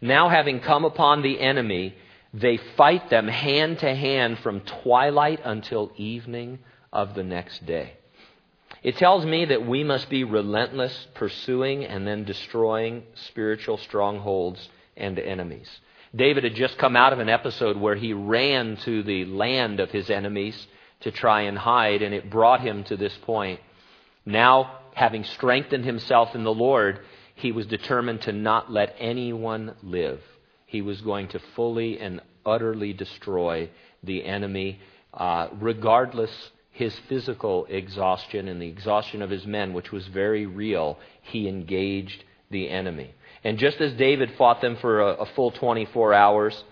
Now, 0.00 0.28
having 0.28 0.60
come 0.60 0.84
upon 0.84 1.22
the 1.22 1.40
enemy, 1.40 1.94
they 2.32 2.56
fight 2.56 3.10
them 3.10 3.28
hand 3.28 3.78
to 3.78 3.94
hand 3.94 4.38
from 4.40 4.60
twilight 4.60 5.40
until 5.44 5.92
evening 5.96 6.58
of 6.92 7.14
the 7.14 7.22
next 7.22 7.64
day. 7.64 7.94
It 8.82 8.96
tells 8.96 9.24
me 9.24 9.46
that 9.46 9.66
we 9.66 9.84
must 9.84 10.10
be 10.10 10.24
relentless, 10.24 11.06
pursuing 11.14 11.84
and 11.84 12.06
then 12.06 12.24
destroying 12.24 13.04
spiritual 13.14 13.78
strongholds 13.78 14.68
and 14.96 15.18
enemies. 15.18 15.70
David 16.14 16.44
had 16.44 16.54
just 16.54 16.76
come 16.76 16.96
out 16.96 17.12
of 17.12 17.18
an 17.18 17.28
episode 17.28 17.76
where 17.76 17.94
he 17.94 18.12
ran 18.12 18.76
to 18.78 19.02
the 19.02 19.24
land 19.24 19.80
of 19.80 19.90
his 19.90 20.10
enemies 20.10 20.66
to 21.04 21.10
try 21.10 21.42
and 21.42 21.56
hide, 21.56 22.02
and 22.02 22.14
it 22.14 22.30
brought 22.30 22.60
him 22.60 22.82
to 22.84 22.96
this 22.96 23.16
point. 23.22 23.60
Now, 24.26 24.78
having 24.94 25.24
strengthened 25.24 25.84
himself 25.84 26.34
in 26.34 26.44
the 26.44 26.54
Lord, 26.54 27.00
he 27.34 27.52
was 27.52 27.66
determined 27.66 28.22
to 28.22 28.32
not 28.32 28.72
let 28.72 28.96
anyone 28.98 29.74
live. 29.82 30.20
He 30.66 30.82
was 30.82 31.00
going 31.02 31.28
to 31.28 31.38
fully 31.54 32.00
and 32.00 32.20
utterly 32.46 32.92
destroy 32.92 33.70
the 34.02 34.24
enemy, 34.24 34.80
uh, 35.12 35.48
regardless 35.60 36.30
his 36.70 36.98
physical 37.08 37.66
exhaustion 37.66 38.48
and 38.48 38.60
the 38.60 38.66
exhaustion 38.66 39.22
of 39.22 39.30
his 39.30 39.46
men, 39.46 39.74
which 39.74 39.92
was 39.92 40.06
very 40.08 40.46
real. 40.46 40.98
He 41.22 41.48
engaged 41.48 42.24
the 42.50 42.68
enemy. 42.70 43.14
And 43.44 43.58
just 43.58 43.80
as 43.80 43.92
David 43.92 44.32
fought 44.36 44.60
them 44.60 44.76
for 44.80 45.00
a, 45.00 45.06
a 45.14 45.26
full 45.26 45.50
24 45.50 46.14
hours, 46.14 46.64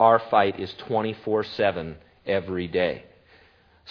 our 0.00 0.18
fight 0.18 0.58
is 0.58 0.74
24 0.86 1.44
7 1.44 1.96
every 2.26 2.66
day. 2.66 3.04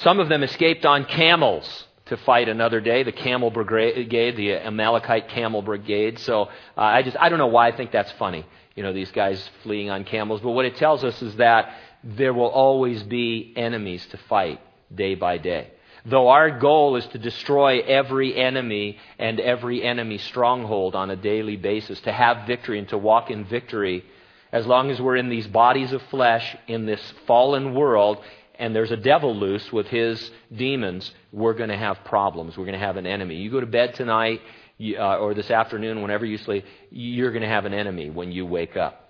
Some 0.02 0.20
of 0.20 0.30
them 0.30 0.44
escaped 0.44 0.86
on 0.86 1.06
camels 1.06 1.86
to 2.06 2.18
fight 2.18 2.50
another 2.50 2.80
day, 2.80 3.04
the 3.04 3.12
camel 3.12 3.50
brigade, 3.50 4.38
the 4.38 4.54
Amalekite 4.54 5.30
camel 5.30 5.62
brigade. 5.62 6.20
So 6.20 6.44
uh, 6.44 6.50
I 6.78 7.02
just, 7.02 7.18
I 7.20 7.30
don't 7.30 7.40
know 7.40 7.48
why 7.48 7.68
I 7.68 7.76
think 7.76 7.92
that's 7.92 8.12
funny, 8.14 8.46
you 8.76 8.84
know, 8.84 8.94
these 8.94 9.12
guys 9.12 9.50
fleeing 9.64 9.90
on 9.90 10.04
camels. 10.04 10.42
But 10.42 10.52
what 10.52 10.66
it 10.66 10.76
tells 10.76 11.04
us 11.04 11.22
is 11.22 11.36
that 11.38 11.74
there 12.04 12.34
will 12.34 12.48
always 12.50 13.02
be 13.04 13.54
enemies 13.56 14.06
to 14.08 14.18
fight 14.30 14.62
day 14.94 15.16
by 15.16 15.40
day. 15.40 15.72
Though 16.06 16.30
our 16.30 16.52
goal 16.58 16.96
is 16.96 17.06
to 17.08 17.18
destroy 17.18 17.80
every 17.80 18.36
enemy 18.36 18.98
and 19.18 19.40
every 19.40 19.84
enemy 19.84 20.20
stronghold 20.20 20.96
on 20.96 21.10
a 21.10 21.16
daily 21.16 21.58
basis, 21.58 22.00
to 22.02 22.12
have 22.12 22.48
victory 22.48 22.80
and 22.80 22.88
to 22.90 22.98
walk 22.98 23.30
in 23.30 23.46
victory, 23.46 24.06
as 24.52 24.66
long 24.66 24.90
as 24.90 25.02
we're 25.02 25.18
in 25.18 25.28
these 25.28 25.48
bodies 25.48 25.92
of 25.92 26.02
flesh 26.04 26.56
in 26.68 26.86
this 26.86 27.02
fallen 27.26 27.74
world, 27.74 28.20
and 28.60 28.76
there's 28.76 28.92
a 28.92 28.98
devil 28.98 29.36
loose 29.36 29.72
with 29.72 29.88
his 29.88 30.32
demons, 30.56 31.14
we're 31.32 31.54
going 31.54 31.70
to 31.70 31.78
have 31.78 32.04
problems. 32.04 32.58
We're 32.58 32.66
going 32.66 32.80
to 32.80 32.86
have 32.86 32.98
an 32.98 33.06
enemy. 33.06 33.36
You 33.36 33.52
go 33.52 33.60
to 33.60 33.68
bed 33.68 33.96
tonight 33.96 34.42
uh, 34.80 35.18
or 35.18 35.34
this 35.34 35.50
afternoon, 35.50 36.02
whenever 36.02 36.26
you 36.26 36.38
sleep, 36.38 36.66
you're 36.90 37.32
going 37.32 37.44
to 37.44 37.48
have 37.48 37.66
an 37.66 37.74
enemy 37.74 38.10
when 38.10 38.32
you 38.32 38.46
wake 38.46 38.78
up. 38.78 39.04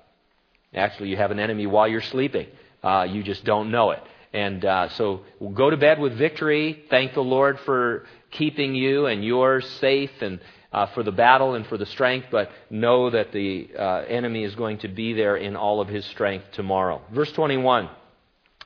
Actually, 0.74 1.10
you 1.10 1.18
have 1.18 1.32
an 1.32 1.40
enemy 1.40 1.66
while 1.66 1.88
you're 1.88 2.02
sleeping. 2.02 2.48
Uh, 2.84 3.08
you 3.10 3.24
just 3.24 3.44
don't 3.44 3.72
know 3.72 3.92
it. 3.92 4.02
And 4.34 4.64
uh, 4.64 4.90
so 4.90 5.22
go 5.54 5.70
to 5.70 5.78
bed 5.78 6.00
with 6.00 6.18
victory. 6.18 6.84
Thank 6.90 7.14
the 7.14 7.24
Lord 7.24 7.60
for 7.62 8.06
keeping 8.32 8.76
you 8.76 9.06
and 9.06 9.24
yours 9.24 9.68
safe 9.80 10.12
and 10.22 10.40
uh, 10.72 10.88
for 10.88 11.04
the 11.04 11.12
battle 11.12 11.56
and 11.56 11.66
for 11.68 11.78
the 11.78 11.86
strength, 11.86 12.28
but 12.30 12.52
know 12.70 13.10
that 13.10 13.32
the 13.32 13.70
uh, 13.78 14.04
enemy 14.08 14.44
is 14.44 14.54
going 14.56 14.78
to 14.80 14.88
be 14.88 15.14
there 15.14 15.38
in 15.38 15.56
all 15.56 15.80
of 15.80 15.88
his 15.88 16.06
strength 16.06 16.46
tomorrow. 16.52 17.02
Verse 17.12 17.32
21. 17.32 17.90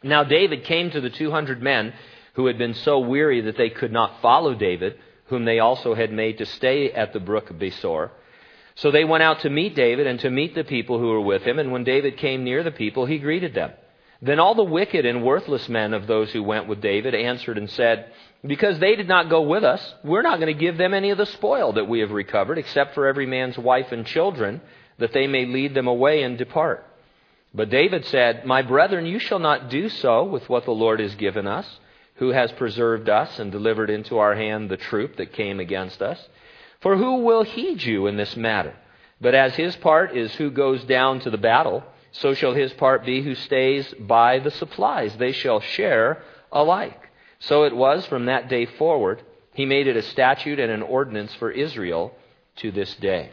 Now 0.03 0.23
David 0.23 0.63
came 0.63 0.91
to 0.91 1.01
the 1.01 1.09
200 1.09 1.61
men 1.61 1.93
who 2.33 2.47
had 2.47 2.57
been 2.57 2.73
so 2.73 2.99
weary 2.99 3.41
that 3.41 3.57
they 3.57 3.69
could 3.69 3.91
not 3.91 4.21
follow 4.21 4.55
David, 4.55 4.97
whom 5.25 5.45
they 5.45 5.59
also 5.59 5.93
had 5.93 6.11
made 6.11 6.37
to 6.39 6.45
stay 6.45 6.91
at 6.91 7.13
the 7.13 7.19
brook 7.19 7.49
Besor. 7.57 8.11
So 8.75 8.89
they 8.89 9.03
went 9.03 9.23
out 9.23 9.41
to 9.41 9.49
meet 9.49 9.75
David 9.75 10.07
and 10.07 10.19
to 10.21 10.29
meet 10.29 10.55
the 10.55 10.63
people 10.63 10.97
who 10.97 11.09
were 11.09 11.21
with 11.21 11.43
him, 11.43 11.59
and 11.59 11.71
when 11.71 11.83
David 11.83 12.17
came 12.17 12.43
near 12.43 12.63
the 12.63 12.71
people, 12.71 13.05
he 13.05 13.19
greeted 13.19 13.53
them. 13.53 13.71
Then 14.21 14.39
all 14.39 14.55
the 14.55 14.63
wicked 14.63 15.05
and 15.05 15.23
worthless 15.23 15.67
men 15.67 15.93
of 15.93 16.07
those 16.07 16.31
who 16.31 16.43
went 16.43 16.67
with 16.67 16.79
David 16.79 17.15
answered 17.15 17.57
and 17.57 17.69
said, 17.69 18.11
Because 18.45 18.79
they 18.79 18.95
did 18.95 19.07
not 19.07 19.29
go 19.29 19.41
with 19.41 19.63
us, 19.63 19.95
we're 20.03 20.21
not 20.21 20.39
going 20.39 20.53
to 20.53 20.59
give 20.59 20.77
them 20.77 20.93
any 20.93 21.09
of 21.09 21.17
the 21.17 21.25
spoil 21.25 21.73
that 21.73 21.89
we 21.89 21.99
have 21.99 22.11
recovered, 22.11 22.57
except 22.57 22.93
for 22.93 23.07
every 23.07 23.25
man's 23.25 23.57
wife 23.57 23.91
and 23.91 24.05
children, 24.05 24.61
that 24.99 25.11
they 25.11 25.25
may 25.27 25.45
lead 25.45 25.73
them 25.73 25.87
away 25.87 26.21
and 26.21 26.37
depart. 26.37 26.85
But 27.53 27.69
David 27.69 28.05
said, 28.05 28.45
My 28.45 28.61
brethren, 28.61 29.05
you 29.05 29.19
shall 29.19 29.39
not 29.39 29.69
do 29.69 29.89
so 29.89 30.23
with 30.23 30.47
what 30.49 30.65
the 30.65 30.71
Lord 30.71 30.99
has 30.99 31.15
given 31.15 31.47
us, 31.47 31.79
who 32.15 32.29
has 32.29 32.51
preserved 32.53 33.09
us 33.09 33.39
and 33.39 33.51
delivered 33.51 33.89
into 33.89 34.17
our 34.19 34.35
hand 34.35 34.69
the 34.69 34.77
troop 34.77 35.17
that 35.17 35.33
came 35.33 35.59
against 35.59 36.01
us. 36.01 36.19
For 36.79 36.95
who 36.95 37.17
will 37.17 37.43
heed 37.43 37.83
you 37.83 38.07
in 38.07 38.17
this 38.17 38.35
matter? 38.35 38.73
But 39.19 39.35
as 39.35 39.55
his 39.55 39.75
part 39.75 40.15
is 40.15 40.33
who 40.35 40.49
goes 40.49 40.83
down 40.85 41.19
to 41.21 41.29
the 41.29 41.37
battle, 41.37 41.83
so 42.11 42.33
shall 42.33 42.53
his 42.53 42.73
part 42.73 43.05
be 43.05 43.21
who 43.21 43.35
stays 43.35 43.93
by 43.99 44.39
the 44.39 44.51
supplies. 44.51 45.15
They 45.15 45.31
shall 45.31 45.59
share 45.59 46.23
alike. 46.51 46.99
So 47.39 47.63
it 47.63 47.75
was 47.75 48.05
from 48.07 48.25
that 48.25 48.49
day 48.49 48.65
forward. 48.65 49.21
He 49.53 49.65
made 49.65 49.87
it 49.87 49.97
a 49.97 50.01
statute 50.01 50.59
and 50.59 50.71
an 50.71 50.81
ordinance 50.81 51.33
for 51.35 51.51
Israel 51.51 52.13
to 52.57 52.71
this 52.71 52.95
day. 52.95 53.31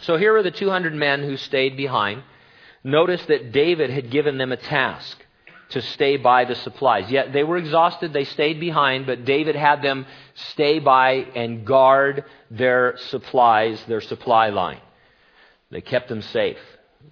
So 0.00 0.16
here 0.16 0.34
are 0.36 0.42
the 0.42 0.50
200 0.50 0.94
men 0.94 1.22
who 1.22 1.36
stayed 1.36 1.76
behind. 1.76 2.22
Notice 2.84 3.24
that 3.26 3.52
David 3.52 3.90
had 3.90 4.10
given 4.10 4.38
them 4.38 4.52
a 4.52 4.56
task 4.56 5.18
to 5.70 5.80
stay 5.80 6.16
by 6.16 6.44
the 6.44 6.54
supplies. 6.54 7.10
Yet 7.10 7.32
they 7.32 7.44
were 7.44 7.56
exhausted, 7.56 8.12
they 8.12 8.24
stayed 8.24 8.60
behind, 8.60 9.06
but 9.06 9.24
David 9.24 9.56
had 9.56 9.82
them 9.82 10.06
stay 10.34 10.78
by 10.78 11.12
and 11.34 11.64
guard 11.64 12.24
their 12.50 12.96
supplies, 12.96 13.82
their 13.86 14.00
supply 14.00 14.50
line. 14.50 14.80
They 15.70 15.80
kept 15.80 16.08
them 16.08 16.20
safe. 16.22 16.58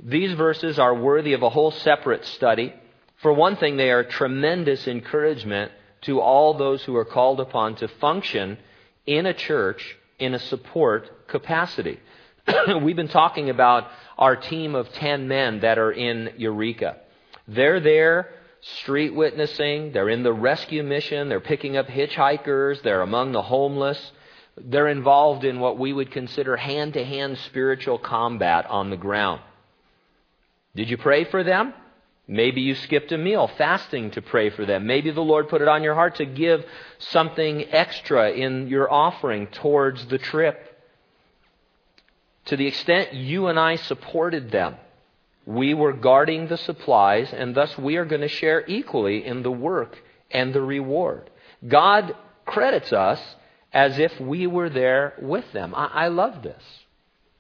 These 0.02 0.35
verses 0.35 0.78
are 0.78 0.94
worthy 0.94 1.33
of 1.33 1.42
a 1.42 1.50
whole 1.50 1.70
separate 1.70 2.24
study. 2.26 2.74
For 3.22 3.33
one 3.33 3.56
thing, 3.56 3.76
they 3.76 3.90
are 3.90 4.04
tremendous 4.04 4.87
encouragement 4.87 5.72
to 6.02 6.20
all 6.20 6.54
those 6.54 6.83
who 6.85 6.96
are 6.96 7.04
called 7.04 7.40
upon 7.40 7.76
to 7.76 7.88
function 7.88 8.59
in 9.06 9.26
a 9.26 9.35
church 9.35 9.96
in 10.18 10.35
a 10.35 10.38
support 10.38 11.28
capacity. 11.28 11.98
We've 12.83 12.96
been 12.96 13.09
talking 13.09 13.50
about 13.50 13.88
our 14.20 14.37
team 14.37 14.74
of 14.76 14.92
10 14.92 15.26
men 15.26 15.61
that 15.61 15.78
are 15.78 15.90
in 15.90 16.30
Eureka. 16.37 16.98
They're 17.48 17.80
there 17.80 18.28
street 18.61 19.14
witnessing, 19.14 19.92
they're 19.92 20.11
in 20.11 20.22
the 20.22 20.33
rescue 20.33 20.83
mission, 20.83 21.28
they're 21.28 21.40
picking 21.40 21.76
up 21.76 21.87
hitchhikers, 21.87 22.83
they're 22.83 23.00
among 23.02 23.33
the 23.33 23.42
homeless. 23.42 24.12
They're 24.62 24.88
involved 24.88 25.44
in 25.44 25.61
what 25.61 25.78
we 25.78 25.92
would 25.92 26.11
consider 26.11 26.56
hand 26.56 26.92
to 26.94 27.04
hand 27.04 27.38
spiritual 27.38 27.98
combat 27.98 28.66
on 28.66 28.90
the 28.90 28.96
ground. 28.96 29.40
Did 30.74 30.90
you 30.90 30.98
pray 30.98 31.24
for 31.24 31.42
them? 31.42 31.72
Maybe 32.28 32.61
you 32.61 32.74
skipped 32.74 33.11
a 33.11 33.18
meal 33.18 33.50
fasting 33.59 34.12
to 34.12 34.22
pray 34.22 34.50
for 34.50 34.64
them. 34.64 34.87
Maybe 34.87 35.11
the 35.11 35.20
Lord 35.20 35.48
put 35.48 35.62
it 35.62 35.68
on 35.68 35.83
your 35.83 35.94
heart 35.94 36.16
to 36.16 36.26
give 36.26 36.64
something 36.98 37.64
extra 37.72 38.30
in 38.30 38.68
your 38.68 38.92
offering 38.92 39.48
towards 39.48 40.06
the 40.06 40.18
trip. 40.18 40.69
To 42.46 42.57
the 42.57 42.66
extent 42.66 43.14
you 43.14 43.46
and 43.46 43.59
I 43.59 43.76
supported 43.76 44.50
them, 44.50 44.76
we 45.46 45.74
were 45.74 45.92
guarding 45.92 46.48
the 46.48 46.57
supplies, 46.57 47.33
and 47.33 47.55
thus 47.55 47.76
we 47.76 47.96
are 47.96 48.05
going 48.05 48.20
to 48.20 48.29
share 48.29 48.64
equally 48.66 49.24
in 49.24 49.42
the 49.42 49.50
work 49.50 49.98
and 50.31 50.53
the 50.53 50.62
reward. 50.62 51.31
God 51.66 52.14
credits 52.46 52.92
us 52.92 53.20
as 53.72 53.98
if 53.98 54.18
we 54.20 54.46
were 54.46 54.68
there 54.68 55.14
with 55.20 55.50
them. 55.53 55.74
I, 55.74 55.87
I 55.87 56.09
love 56.09 56.42
this. 56.42 56.62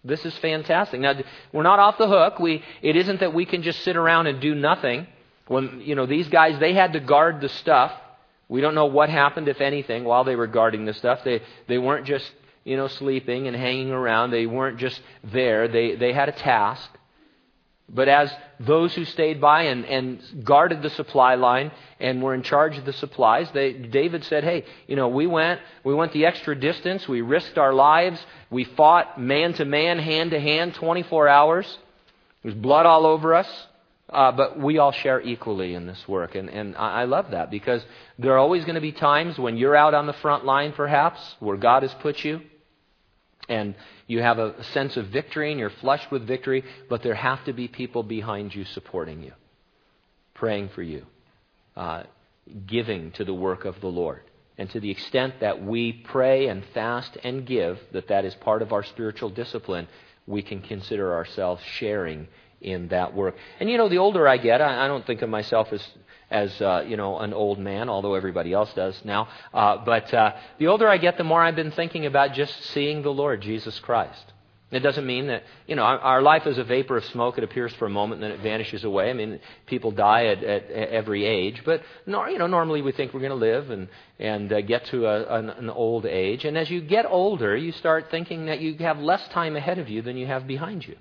This 0.02 0.24
is 0.24 0.36
fantastic. 0.38 1.00
Now, 1.00 1.14
we're 1.52 1.62
not 1.62 1.78
off 1.78 1.98
the 1.98 2.08
hook. 2.08 2.38
We, 2.38 2.62
it 2.80 2.96
isn't 2.96 3.20
that 3.20 3.34
we 3.34 3.44
can 3.44 3.62
just 3.62 3.80
sit 3.82 3.96
around 3.96 4.28
and 4.28 4.40
do 4.40 4.54
nothing. 4.54 5.06
When, 5.46 5.82
you 5.84 5.94
know, 5.94 6.06
these 6.06 6.28
guys, 6.28 6.58
they 6.58 6.72
had 6.72 6.94
to 6.94 7.00
guard 7.00 7.40
the 7.40 7.48
stuff. 7.48 7.92
We 8.48 8.60
don't 8.60 8.74
know 8.74 8.86
what 8.86 9.10
happened, 9.10 9.48
if 9.48 9.60
anything, 9.60 10.04
while 10.04 10.24
they 10.24 10.36
were 10.36 10.46
guarding 10.46 10.84
the 10.84 10.94
stuff. 10.94 11.22
They, 11.22 11.42
they 11.68 11.78
weren't 11.78 12.06
just, 12.06 12.30
you 12.70 12.76
know, 12.76 12.86
sleeping 12.86 13.48
and 13.48 13.56
hanging 13.56 13.90
around. 13.90 14.30
They 14.30 14.46
weren't 14.46 14.78
just 14.78 15.02
there. 15.24 15.66
They, 15.66 15.96
they 15.96 16.12
had 16.12 16.28
a 16.28 16.32
task. 16.32 16.88
But 17.92 18.06
as 18.06 18.32
those 18.60 18.94
who 18.94 19.04
stayed 19.04 19.40
by 19.40 19.62
and, 19.62 19.84
and 19.84 20.44
guarded 20.44 20.80
the 20.80 20.90
supply 20.90 21.34
line 21.34 21.72
and 21.98 22.22
were 22.22 22.32
in 22.32 22.44
charge 22.44 22.78
of 22.78 22.84
the 22.84 22.92
supplies, 22.92 23.50
they, 23.50 23.72
David 23.72 24.22
said, 24.22 24.44
"Hey, 24.44 24.66
you 24.86 24.94
know, 24.94 25.08
we 25.08 25.26
went, 25.26 25.60
we 25.82 25.92
went 25.92 26.12
the 26.12 26.26
extra 26.26 26.54
distance. 26.54 27.08
We 27.08 27.22
risked 27.22 27.58
our 27.58 27.74
lives. 27.74 28.24
We 28.50 28.62
fought 28.62 29.20
man 29.20 29.54
to 29.54 29.64
man, 29.64 29.98
hand 29.98 30.30
to 30.30 30.38
hand, 30.38 30.74
24 30.74 31.26
hours. 31.26 31.78
There's 32.44 32.54
blood 32.54 32.86
all 32.86 33.04
over 33.04 33.34
us, 33.34 33.66
uh, 34.10 34.30
but 34.30 34.60
we 34.60 34.78
all 34.78 34.92
share 34.92 35.20
equally 35.20 35.74
in 35.74 35.88
this 35.88 36.06
work, 36.06 36.36
and 36.36 36.48
and 36.48 36.76
I, 36.76 37.00
I 37.00 37.04
love 37.06 37.32
that 37.32 37.50
because 37.50 37.84
there 38.16 38.34
are 38.34 38.38
always 38.38 38.64
going 38.64 38.76
to 38.76 38.80
be 38.80 38.92
times 38.92 39.40
when 39.40 39.56
you're 39.56 39.74
out 39.74 39.94
on 39.94 40.06
the 40.06 40.12
front 40.22 40.44
line, 40.44 40.70
perhaps 40.70 41.20
where 41.40 41.56
God 41.56 41.82
has 41.82 41.92
put 41.94 42.24
you, 42.24 42.42
and 43.50 43.74
you 44.06 44.22
have 44.22 44.38
a 44.38 44.62
sense 44.72 44.96
of 44.96 45.08
victory 45.08 45.50
and 45.50 45.58
you're 45.58 45.70
flushed 45.70 46.10
with 46.10 46.26
victory, 46.26 46.64
but 46.88 47.02
there 47.02 47.14
have 47.14 47.44
to 47.44 47.52
be 47.52 47.66
people 47.66 48.04
behind 48.04 48.54
you 48.54 48.64
supporting 48.64 49.22
you, 49.22 49.32
praying 50.34 50.70
for 50.70 50.82
you, 50.82 51.04
uh, 51.76 52.04
giving 52.66 53.10
to 53.12 53.24
the 53.24 53.34
work 53.34 53.64
of 53.64 53.80
the 53.80 53.88
Lord. 53.88 54.22
And 54.56 54.70
to 54.70 54.80
the 54.80 54.90
extent 54.90 55.40
that 55.40 55.62
we 55.62 55.92
pray 55.92 56.46
and 56.46 56.64
fast 56.72 57.18
and 57.24 57.44
give, 57.44 57.78
that 57.92 58.08
that 58.08 58.24
is 58.24 58.34
part 58.36 58.62
of 58.62 58.72
our 58.72 58.84
spiritual 58.84 59.30
discipline, 59.30 59.88
we 60.26 60.42
can 60.42 60.62
consider 60.62 61.12
ourselves 61.12 61.62
sharing 61.64 62.28
in 62.60 62.88
that 62.88 63.14
work. 63.14 63.34
And 63.58 63.68
you 63.68 63.78
know, 63.78 63.88
the 63.88 63.98
older 63.98 64.28
I 64.28 64.36
get, 64.36 64.60
I, 64.60 64.84
I 64.84 64.86
don't 64.86 65.06
think 65.06 65.22
of 65.22 65.28
myself 65.28 65.72
as 65.72 65.82
as 66.30 66.60
uh, 66.60 66.84
you 66.86 66.96
know 66.96 67.18
an 67.18 67.32
old 67.32 67.58
man, 67.58 67.88
although 67.88 68.14
everybody 68.14 68.52
else 68.52 68.72
does 68.74 69.00
now. 69.04 69.28
Uh, 69.52 69.78
but 69.84 70.12
uh, 70.14 70.34
the 70.58 70.68
older 70.68 70.88
I 70.88 70.98
get, 70.98 71.18
the 71.18 71.24
more 71.24 71.42
I've 71.42 71.56
been 71.56 71.72
thinking 71.72 72.06
about 72.06 72.34
just 72.34 72.64
seeing 72.66 73.02
the 73.02 73.10
Lord 73.12 73.40
Jesus 73.40 73.78
Christ. 73.80 74.32
It 74.70 74.80
doesn't 74.80 75.04
mean 75.04 75.26
that, 75.26 75.42
you 75.66 75.74
know, 75.74 75.82
our, 75.82 76.22
life 76.22 76.46
is 76.46 76.56
a 76.56 76.62
vapor 76.62 76.96
of 76.96 77.04
smoke. 77.06 77.36
It 77.38 77.42
appears 77.42 77.72
for 77.74 77.86
a 77.86 77.90
moment 77.90 78.22
and 78.22 78.30
then 78.30 78.38
it 78.38 78.42
vanishes 78.42 78.84
away. 78.84 79.10
I 79.10 79.14
mean, 79.14 79.40
people 79.66 79.90
die 79.90 80.26
at, 80.26 80.44
at, 80.44 80.70
every 80.70 81.24
age. 81.24 81.62
But, 81.64 81.82
you 82.06 82.38
know, 82.38 82.46
normally 82.46 82.80
we 82.80 82.92
think 82.92 83.12
we're 83.12 83.20
going 83.20 83.30
to 83.30 83.36
live 83.36 83.70
and, 83.70 83.88
and 84.20 84.52
uh, 84.52 84.60
get 84.60 84.84
to 84.86 85.06
a, 85.06 85.38
an, 85.38 85.50
an 85.50 85.70
old 85.70 86.06
age. 86.06 86.44
And 86.44 86.56
as 86.56 86.70
you 86.70 86.80
get 86.80 87.04
older, 87.04 87.56
you 87.56 87.72
start 87.72 88.12
thinking 88.12 88.46
that 88.46 88.60
you 88.60 88.76
have 88.78 89.00
less 89.00 89.26
time 89.30 89.56
ahead 89.56 89.80
of 89.80 89.88
you 89.88 90.02
than 90.02 90.16
you 90.16 90.26
have 90.26 90.46
behind 90.46 90.86
you. 90.86 90.96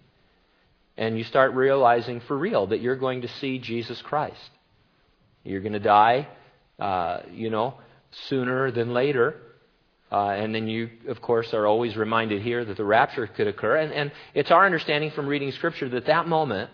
And 0.98 1.16
you 1.16 1.24
start 1.24 1.54
realizing 1.54 2.22
for 2.22 2.36
real 2.36 2.68
that 2.68 2.82
you're 2.82 2.96
going 2.96 3.22
to 3.22 3.28
see 3.28 3.60
Jesus 3.60 4.02
Christ. 4.02 4.50
You're 5.44 5.62
going 5.62 5.74
to 5.74 5.80
die, 5.80 6.28
uh, 6.80 7.22
you 7.32 7.50
know, 7.50 7.76
sooner 8.28 8.72
than 8.72 8.94
later. 8.94 9.36
Uh, 10.12 10.30
and 10.30 10.56
then 10.56 10.68
you, 10.68 10.90
of 11.08 11.22
course, 11.22 11.54
are 11.54 11.68
always 11.68 11.96
reminded 11.96 12.42
here 12.42 12.66
that 12.66 12.78
the 12.78 12.84
rapture 12.84 13.28
could 13.28 13.48
occur. 13.48 13.78
And, 13.78 13.94
and 13.94 14.12
it's 14.34 14.50
our 14.50 14.66
understanding 14.66 15.12
from 15.12 15.28
reading 15.28 15.52
Scripture 15.52 15.88
that 15.90 16.08
that 16.08 16.28
moment, 16.28 16.72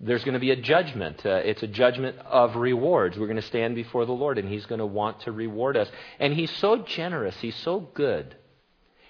there's 0.00 0.24
going 0.24 0.34
to 0.34 0.40
be 0.40 0.50
a 0.50 0.56
judgment. 0.56 1.24
Uh, 1.24 1.36
it's 1.44 1.62
a 1.62 1.66
judgment 1.66 2.18
of 2.18 2.56
rewards. 2.56 3.18
We're 3.18 3.26
going 3.26 3.36
to 3.36 3.42
stand 3.42 3.74
before 3.74 4.06
the 4.06 4.12
Lord, 4.12 4.38
and 4.38 4.48
He's 4.48 4.66
going 4.66 4.78
to 4.78 4.86
want 4.86 5.20
to 5.22 5.32
reward 5.32 5.76
us. 5.76 5.88
And 6.18 6.32
He's 6.32 6.50
so 6.56 6.78
generous. 6.78 7.36
He's 7.40 7.56
so 7.56 7.80
good. 7.80 8.34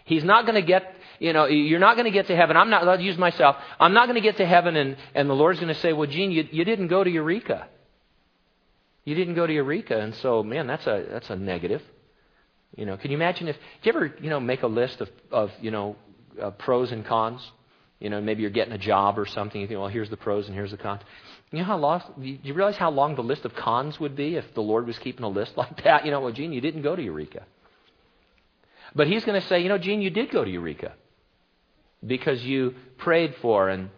He's 0.04 0.22
not 0.22 0.44
going 0.46 0.54
to 0.54 0.62
get, 0.62 0.94
you 1.18 1.32
know, 1.32 1.46
you're 1.46 1.80
not 1.80 1.96
going 1.96 2.04
to 2.04 2.12
get 2.12 2.28
to 2.28 2.36
heaven. 2.36 2.56
I'm 2.56 2.70
not, 2.70 2.86
I'll 2.86 3.00
use 3.00 3.18
myself. 3.18 3.56
I'm 3.80 3.92
not 3.92 4.06
going 4.06 4.14
to 4.14 4.20
get 4.20 4.36
to 4.36 4.46
heaven, 4.46 4.76
and, 4.76 4.96
and 5.14 5.28
the 5.28 5.34
Lord's 5.34 5.58
going 5.58 5.74
to 5.74 5.80
say, 5.80 5.92
well, 5.92 6.08
Gene, 6.08 6.30
you, 6.30 6.46
you 6.52 6.64
didn't 6.64 6.86
go 6.86 7.02
to 7.02 7.10
Eureka. 7.10 7.68
You 9.06 9.14
didn't 9.14 9.34
go 9.34 9.46
to 9.46 9.52
Eureka, 9.52 9.98
and 9.98 10.14
so, 10.16 10.42
man, 10.42 10.66
that's 10.66 10.86
a, 10.88 11.06
that's 11.08 11.30
a 11.30 11.36
negative. 11.36 11.80
You 12.76 12.86
know, 12.86 12.96
can 12.96 13.12
you 13.12 13.16
imagine 13.16 13.46
if, 13.46 13.56
do 13.56 13.62
you 13.84 13.92
ever, 13.92 14.14
you 14.20 14.28
know, 14.28 14.40
make 14.40 14.64
a 14.64 14.66
list 14.66 15.00
of, 15.00 15.08
of 15.30 15.52
you 15.62 15.70
know, 15.70 15.94
uh, 16.42 16.50
pros 16.50 16.90
and 16.90 17.06
cons? 17.06 17.40
You 18.00 18.10
know, 18.10 18.20
maybe 18.20 18.42
you're 18.42 18.50
getting 18.50 18.74
a 18.74 18.78
job 18.78 19.16
or 19.16 19.24
something. 19.24 19.60
You 19.60 19.68
think, 19.68 19.78
well, 19.78 19.88
here's 19.88 20.10
the 20.10 20.16
pros 20.16 20.46
and 20.46 20.54
here's 20.56 20.72
the 20.72 20.76
cons. 20.76 21.02
You 21.52 21.60
know 21.60 21.64
how 21.64 21.78
long? 21.78 22.02
Do 22.20 22.26
you 22.26 22.52
realize 22.52 22.76
how 22.76 22.90
long 22.90 23.14
the 23.14 23.22
list 23.22 23.44
of 23.44 23.54
cons 23.54 24.00
would 24.00 24.16
be 24.16 24.34
if 24.34 24.52
the 24.54 24.60
Lord 24.60 24.88
was 24.88 24.98
keeping 24.98 25.24
a 25.24 25.28
list 25.28 25.52
like 25.56 25.84
that? 25.84 26.04
You 26.04 26.10
know, 26.10 26.20
well, 26.20 26.32
Gene, 26.32 26.52
you 26.52 26.60
didn't 26.60 26.82
go 26.82 26.96
to 26.96 27.02
Eureka. 27.02 27.44
But 28.92 29.06
He's 29.06 29.24
going 29.24 29.40
to 29.40 29.46
say, 29.46 29.60
you 29.60 29.68
know, 29.68 29.78
Gene, 29.78 30.02
you 30.02 30.10
did 30.10 30.32
go 30.32 30.44
to 30.44 30.50
Eureka 30.50 30.94
because 32.04 32.42
you 32.42 32.74
prayed 32.98 33.36
for 33.40 33.68
and 33.68 33.90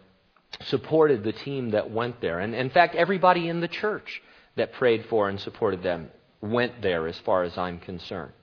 supported 0.65 1.23
the 1.23 1.33
team 1.33 1.71
that 1.71 1.89
went 1.89 2.21
there. 2.21 2.39
And 2.39 2.53
in 2.53 2.69
fact, 2.69 2.93
everybody 2.93 3.49
in 3.49 3.59
the 3.59 3.67
church 3.67 4.21
that 4.55 4.73
prayed 4.73 5.05
for 5.09 5.29
and 5.29 5.39
supported 5.39 5.83
them 5.83 6.09
went 6.41 6.81
there, 6.81 7.07
as 7.07 7.17
far 7.19 7.43
as 7.43 7.57
I'm 7.57 7.79
concerned. 7.79 8.33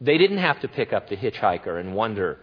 They 0.00 0.18
didn't 0.18 0.38
have 0.38 0.60
to 0.60 0.68
pick 0.68 0.92
up 0.92 1.08
the 1.08 1.16
hitchhiker 1.16 1.80
and 1.80 1.94
wonder 1.94 2.38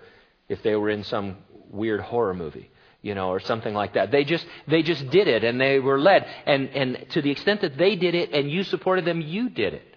if 0.49 0.61
they 0.63 0.75
were 0.75 0.89
in 0.89 1.03
some 1.03 1.37
weird 1.69 2.01
horror 2.01 2.33
movie, 2.33 2.69
you 3.01 3.15
know, 3.15 3.29
or 3.29 3.39
something 3.39 3.73
like 3.73 3.93
that. 3.93 4.11
They 4.11 4.23
just 4.23 4.45
they 4.67 4.83
just 4.83 5.09
did 5.09 5.27
it 5.27 5.43
and 5.43 5.59
they 5.59 5.79
were 5.79 5.99
led. 5.99 6.25
And 6.45 6.69
and 6.69 7.05
to 7.11 7.21
the 7.21 7.31
extent 7.31 7.61
that 7.61 7.77
they 7.77 7.95
did 7.95 8.15
it 8.15 8.31
and 8.33 8.49
you 8.49 8.63
supported 8.63 9.05
them, 9.05 9.21
you 9.21 9.49
did 9.49 9.73
it. 9.73 9.95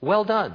Well 0.00 0.24
done. 0.24 0.54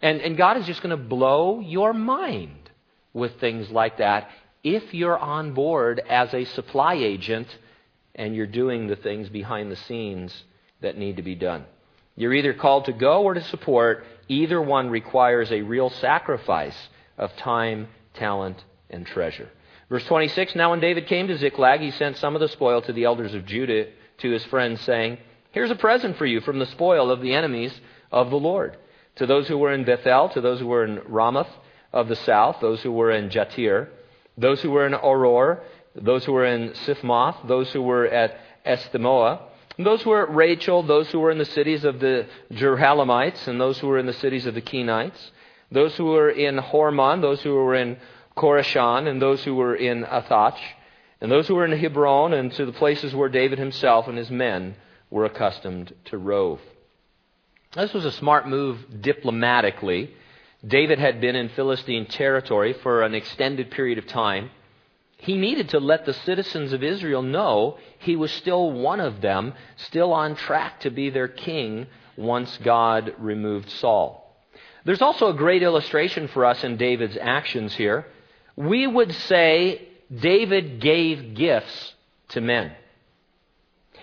And 0.00 0.20
and 0.20 0.36
God 0.36 0.56
is 0.56 0.66
just 0.66 0.82
going 0.82 0.96
to 0.96 1.02
blow 1.02 1.60
your 1.60 1.92
mind 1.92 2.70
with 3.12 3.40
things 3.40 3.70
like 3.70 3.98
that 3.98 4.30
if 4.62 4.92
you're 4.92 5.18
on 5.18 5.54
board 5.54 6.02
as 6.08 6.32
a 6.34 6.44
supply 6.44 6.94
agent 6.94 7.48
and 8.14 8.34
you're 8.34 8.46
doing 8.46 8.86
the 8.86 8.96
things 8.96 9.28
behind 9.28 9.70
the 9.70 9.76
scenes 9.76 10.44
that 10.86 10.96
need 10.96 11.16
to 11.16 11.22
be 11.22 11.34
done. 11.34 11.64
You're 12.14 12.32
either 12.32 12.54
called 12.54 12.86
to 12.86 12.92
go 12.92 13.22
or 13.22 13.34
to 13.34 13.42
support. 13.42 14.04
Either 14.28 14.62
one 14.62 14.88
requires 14.88 15.50
a 15.50 15.62
real 15.62 15.90
sacrifice 15.90 16.88
of 17.18 17.36
time, 17.36 17.88
talent, 18.14 18.64
and 18.88 19.04
treasure. 19.04 19.50
Verse 19.90 20.04
26 20.06 20.54
Now, 20.54 20.70
when 20.70 20.80
David 20.80 21.06
came 21.06 21.28
to 21.28 21.36
Ziklag, 21.36 21.80
he 21.80 21.90
sent 21.90 22.16
some 22.16 22.34
of 22.34 22.40
the 22.40 22.48
spoil 22.48 22.80
to 22.82 22.92
the 22.92 23.04
elders 23.04 23.34
of 23.34 23.44
Judah 23.44 23.88
to 24.18 24.30
his 24.30 24.44
friends, 24.44 24.80
saying, 24.82 25.18
Here's 25.50 25.70
a 25.70 25.76
present 25.76 26.16
for 26.16 26.26
you 26.26 26.40
from 26.40 26.58
the 26.58 26.66
spoil 26.66 27.10
of 27.10 27.20
the 27.20 27.34
enemies 27.34 27.78
of 28.10 28.30
the 28.30 28.36
Lord. 28.36 28.76
To 29.16 29.26
those 29.26 29.48
who 29.48 29.58
were 29.58 29.72
in 29.72 29.84
Bethel, 29.84 30.28
to 30.30 30.40
those 30.40 30.60
who 30.60 30.66
were 30.66 30.84
in 30.84 31.00
Ramoth 31.06 31.50
of 31.92 32.08
the 32.08 32.16
south, 32.16 32.58
those 32.60 32.82
who 32.82 32.92
were 32.92 33.10
in 33.10 33.30
Jattir, 33.30 33.88
those 34.38 34.60
who 34.62 34.70
were 34.70 34.86
in 34.86 34.92
Aroer, 34.92 35.60
those 35.94 36.24
who 36.24 36.32
were 36.32 36.44
in 36.44 36.70
Siphmoth, 36.84 37.46
those 37.48 37.72
who 37.72 37.82
were 37.82 38.06
at 38.06 38.38
Eshtemoa, 39.78 39.84
those 39.84 40.02
who 40.02 40.10
were 40.10 40.22
at 40.22 40.34
Rachal, 40.34 40.82
those 40.86 41.10
who 41.10 41.20
were 41.20 41.30
in 41.30 41.38
the 41.38 41.44
cities 41.44 41.84
of 41.84 42.00
the 42.00 42.26
Jerahmeelites, 42.52 43.46
and 43.48 43.60
those 43.60 43.78
who 43.78 43.88
were 43.88 43.98
in 43.98 44.06
the 44.06 44.12
cities 44.12 44.46
of 44.46 44.54
the 44.54 44.60
Kenites, 44.62 45.30
those 45.70 45.96
who 45.96 46.06
were 46.06 46.30
in 46.30 46.56
Hormon, 46.56 47.20
those 47.20 47.42
who 47.42 47.54
were 47.54 47.74
in 47.74 47.96
Chorashan, 48.36 49.08
and 49.08 49.20
those 49.20 49.44
who 49.44 49.54
were 49.54 49.74
in 49.74 50.04
Athach, 50.04 50.58
and 51.20 51.30
those 51.30 51.48
who 51.48 51.54
were 51.54 51.64
in 51.64 51.78
Hebron, 51.78 52.32
and 52.32 52.52
to 52.52 52.66
the 52.66 52.72
places 52.72 53.14
where 53.14 53.28
David 53.28 53.58
himself 53.58 54.08
and 54.08 54.18
his 54.18 54.30
men 54.30 54.76
were 55.10 55.24
accustomed 55.24 55.94
to 56.06 56.18
rove. 56.18 56.60
This 57.74 57.92
was 57.92 58.04
a 58.04 58.12
smart 58.12 58.48
move 58.48 59.02
diplomatically. 59.02 60.10
David 60.66 60.98
had 60.98 61.20
been 61.20 61.36
in 61.36 61.48
Philistine 61.50 62.06
territory 62.06 62.72
for 62.72 63.02
an 63.02 63.14
extended 63.14 63.70
period 63.70 63.98
of 63.98 64.06
time. 64.06 64.50
He 65.26 65.36
needed 65.36 65.68
to 65.70 65.78
let 65.78 66.06
the 66.06 66.14
citizens 66.14 66.72
of 66.72 66.82
Israel 66.82 67.22
know 67.22 67.78
he 67.98 68.16
was 68.16 68.32
still 68.32 68.72
one 68.72 69.00
of 69.00 69.20
them, 69.20 69.52
still 69.76 70.12
on 70.12 70.36
track 70.36 70.80
to 70.80 70.90
be 70.90 71.10
their 71.10 71.28
king 71.28 71.86
once 72.16 72.58
God 72.62 73.14
removed 73.18 73.68
Saul. 73.70 74.22
There's 74.84 75.02
also 75.02 75.28
a 75.28 75.34
great 75.34 75.62
illustration 75.62 76.28
for 76.28 76.44
us 76.44 76.64
in 76.64 76.76
David's 76.76 77.18
actions 77.20 77.74
here 77.74 78.06
we 78.56 78.86
would 78.86 79.14
say 79.14 79.86
David 80.14 80.80
gave 80.80 81.34
gifts 81.34 81.94
to 82.30 82.40
men. 82.40 82.72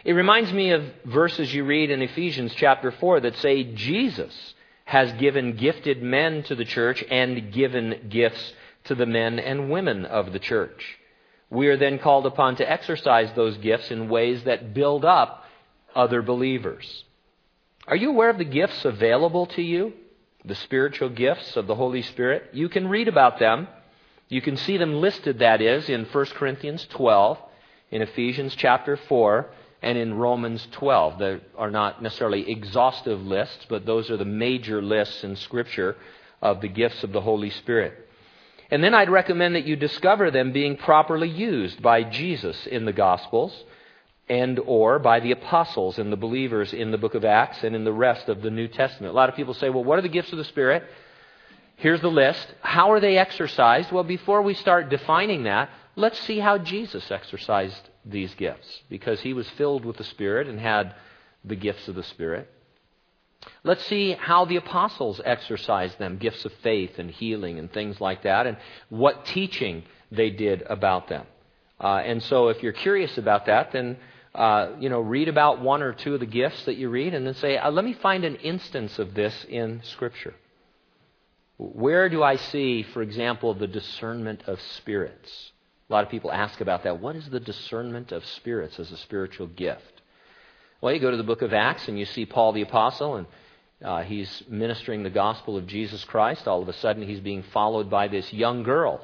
It 0.05 0.13
reminds 0.13 0.53
me 0.53 0.71
of 0.71 0.85
verses 1.05 1.53
you 1.53 1.65
read 1.65 1.89
in 1.89 2.01
Ephesians 2.01 2.53
chapter 2.55 2.91
4 2.91 3.21
that 3.21 3.37
say 3.37 3.63
Jesus 3.73 4.53
has 4.85 5.11
given 5.13 5.55
gifted 5.55 6.03
men 6.03 6.43
to 6.43 6.55
the 6.55 6.65
church 6.65 7.03
and 7.09 7.51
given 7.51 8.07
gifts 8.09 8.53
to 8.85 8.95
the 8.95 9.05
men 9.05 9.39
and 9.39 9.71
women 9.71 10.05
of 10.05 10.33
the 10.33 10.39
church. 10.39 10.99
We 11.53 11.67
are 11.67 11.77
then 11.77 11.99
called 11.99 12.25
upon 12.25 12.57
to 12.57 12.69
exercise 12.69 13.31
those 13.35 13.57
gifts 13.57 13.91
in 13.91 14.09
ways 14.09 14.43
that 14.43 14.73
build 14.73 15.05
up 15.05 15.45
other 15.95 16.21
believers. 16.21 17.05
Are 17.87 17.95
you 17.95 18.09
aware 18.09 18.29
of 18.29 18.37
the 18.37 18.45
gifts 18.45 18.83
available 18.83 19.45
to 19.47 19.61
you? 19.61 19.93
The 20.43 20.55
spiritual 20.55 21.09
gifts 21.09 21.55
of 21.55 21.67
the 21.67 21.75
Holy 21.75 22.01
Spirit? 22.01 22.49
You 22.53 22.67
can 22.67 22.89
read 22.89 23.07
about 23.07 23.39
them 23.39 23.67
you 24.33 24.41
can 24.41 24.57
see 24.57 24.77
them 24.77 24.99
listed, 24.99 25.39
that 25.39 25.61
is, 25.61 25.89
in 25.89 26.05
1 26.05 26.25
Corinthians 26.25 26.87
12, 26.89 27.37
in 27.91 28.01
Ephesians 28.01 28.55
chapter 28.55 28.97
4, 28.97 29.47
and 29.83 29.95
in 29.95 30.15
Romans 30.15 30.67
12. 30.71 31.19
They 31.19 31.39
are 31.55 31.69
not 31.69 32.01
necessarily 32.01 32.49
exhaustive 32.49 33.21
lists, 33.21 33.67
but 33.69 33.85
those 33.85 34.09
are 34.09 34.17
the 34.17 34.25
major 34.25 34.81
lists 34.81 35.23
in 35.23 35.35
Scripture 35.35 35.97
of 36.41 36.61
the 36.61 36.67
gifts 36.67 37.03
of 37.03 37.11
the 37.11 37.21
Holy 37.21 37.51
Spirit. 37.51 38.02
And 38.73 38.83
then 38.83 38.95
I'd 38.95 39.11
recommend 39.11 39.53
that 39.53 39.67
you 39.67 39.75
discover 39.75 40.31
them 40.31 40.51
being 40.51 40.77
properly 40.77 41.29
used 41.29 41.79
by 41.79 42.01
Jesus 42.01 42.65
in 42.65 42.85
the 42.85 42.91
Gospels 42.91 43.53
and 44.27 44.59
or 44.65 44.97
by 44.97 45.19
the 45.19 45.29
apostles 45.29 45.99
and 45.99 46.11
the 46.11 46.17
believers 46.17 46.73
in 46.73 46.89
the 46.89 46.97
book 46.97 47.13
of 47.13 47.23
Acts 47.23 47.63
and 47.63 47.75
in 47.75 47.83
the 47.83 47.93
rest 47.93 48.29
of 48.29 48.41
the 48.41 48.49
New 48.49 48.67
Testament. 48.67 49.13
A 49.13 49.15
lot 49.15 49.29
of 49.29 49.35
people 49.35 49.53
say, 49.53 49.69
well, 49.69 49.83
what 49.83 49.99
are 49.99 50.01
the 50.01 50.09
gifts 50.09 50.31
of 50.31 50.39
the 50.39 50.43
Spirit? 50.43 50.85
Here's 51.75 52.01
the 52.01 52.09
list. 52.09 52.51
How 52.61 52.91
are 52.93 52.99
they 52.99 53.15
exercised? 53.15 53.91
Well, 53.91 54.03
before 54.03 54.41
we 54.41 54.55
start 54.55 54.89
defining 54.89 55.43
that, 55.43 55.69
let's 55.95 56.19
see 56.21 56.39
how 56.39 56.57
Jesus 56.57 57.11
exercised 57.11 57.89
these 58.03 58.33
gifts 58.33 58.81
because 58.89 59.21
he 59.21 59.33
was 59.33 59.47
filled 59.51 59.85
with 59.85 59.97
the 59.97 60.03
Spirit 60.03 60.47
and 60.47 60.59
had 60.59 60.95
the 61.45 61.55
gifts 61.55 61.87
of 61.87 61.93
the 61.93 62.01
Spirit. 62.01 62.49
Let's 63.63 63.85
see 63.85 64.13
how 64.13 64.45
the 64.45 64.57
apostles 64.57 65.21
exercised 65.23 65.97
them 65.99 66.17
gifts 66.17 66.45
of 66.45 66.53
faith 66.63 66.99
and 66.99 67.09
healing 67.09 67.59
and 67.59 67.71
things 67.71 67.99
like 68.01 68.23
that, 68.23 68.47
and 68.47 68.57
what 68.89 69.25
teaching 69.25 69.83
they 70.11 70.29
did 70.29 70.61
about 70.63 71.07
them. 71.07 71.25
Uh, 71.79 72.01
and 72.05 72.21
so, 72.23 72.49
if 72.49 72.61
you're 72.61 72.73
curious 72.73 73.17
about 73.17 73.45
that, 73.47 73.71
then 73.71 73.97
uh, 74.35 74.71
you 74.79 74.89
know, 74.89 74.99
read 74.99 75.27
about 75.27 75.61
one 75.61 75.83
or 75.83 75.93
two 75.93 76.15
of 76.15 76.19
the 76.19 76.25
gifts 76.25 76.65
that 76.65 76.75
you 76.75 76.89
read, 76.89 77.13
and 77.13 77.25
then 77.25 77.35
say, 77.35 77.57
uh, 77.57 77.69
"Let 77.69 77.85
me 77.85 77.93
find 77.93 78.25
an 78.25 78.35
instance 78.37 78.97
of 78.97 79.13
this 79.13 79.45
in 79.47 79.81
Scripture." 79.83 80.33
Where 81.57 82.09
do 82.09 82.23
I 82.23 82.37
see, 82.37 82.83
for 82.83 83.03
example, 83.03 83.53
the 83.53 83.67
discernment 83.67 84.43
of 84.47 84.59
spirits? 84.59 85.51
A 85.89 85.93
lot 85.93 86.03
of 86.03 86.09
people 86.09 86.31
ask 86.31 86.61
about 86.61 86.83
that. 86.83 86.99
What 86.99 87.15
is 87.15 87.29
the 87.29 87.39
discernment 87.39 88.11
of 88.11 88.25
spirits 88.25 88.79
as 88.79 88.91
a 88.91 88.97
spiritual 88.97 89.47
gift? 89.47 90.01
Well, 90.83 90.93
you 90.93 90.99
go 90.99 91.11
to 91.11 91.15
the 91.15 91.23
book 91.23 91.43
of 91.43 91.53
Acts 91.53 91.87
and 91.87 91.97
you 91.97 92.03
see 92.03 92.25
Paul 92.25 92.51
the 92.51 92.63
Apostle, 92.63 93.15
and 93.15 93.27
uh, 93.81 94.01
he's 94.01 94.43
ministering 94.49 95.03
the 95.03 95.09
gospel 95.09 95.55
of 95.55 95.65
Jesus 95.65 96.03
Christ. 96.03 96.45
All 96.45 96.61
of 96.61 96.67
a 96.67 96.73
sudden, 96.73 97.07
he's 97.07 97.21
being 97.21 97.41
followed 97.53 97.89
by 97.89 98.09
this 98.09 98.33
young 98.33 98.63
girl. 98.63 98.99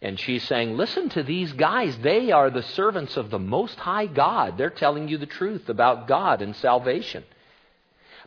And 0.00 0.18
she's 0.18 0.42
saying, 0.44 0.78
Listen 0.78 1.10
to 1.10 1.22
these 1.22 1.52
guys. 1.52 1.94
They 1.98 2.32
are 2.32 2.48
the 2.48 2.62
servants 2.62 3.18
of 3.18 3.28
the 3.28 3.38
Most 3.38 3.78
High 3.78 4.06
God. 4.06 4.56
They're 4.56 4.70
telling 4.70 5.08
you 5.08 5.18
the 5.18 5.26
truth 5.26 5.68
about 5.68 6.08
God 6.08 6.40
and 6.40 6.56
salvation. 6.56 7.22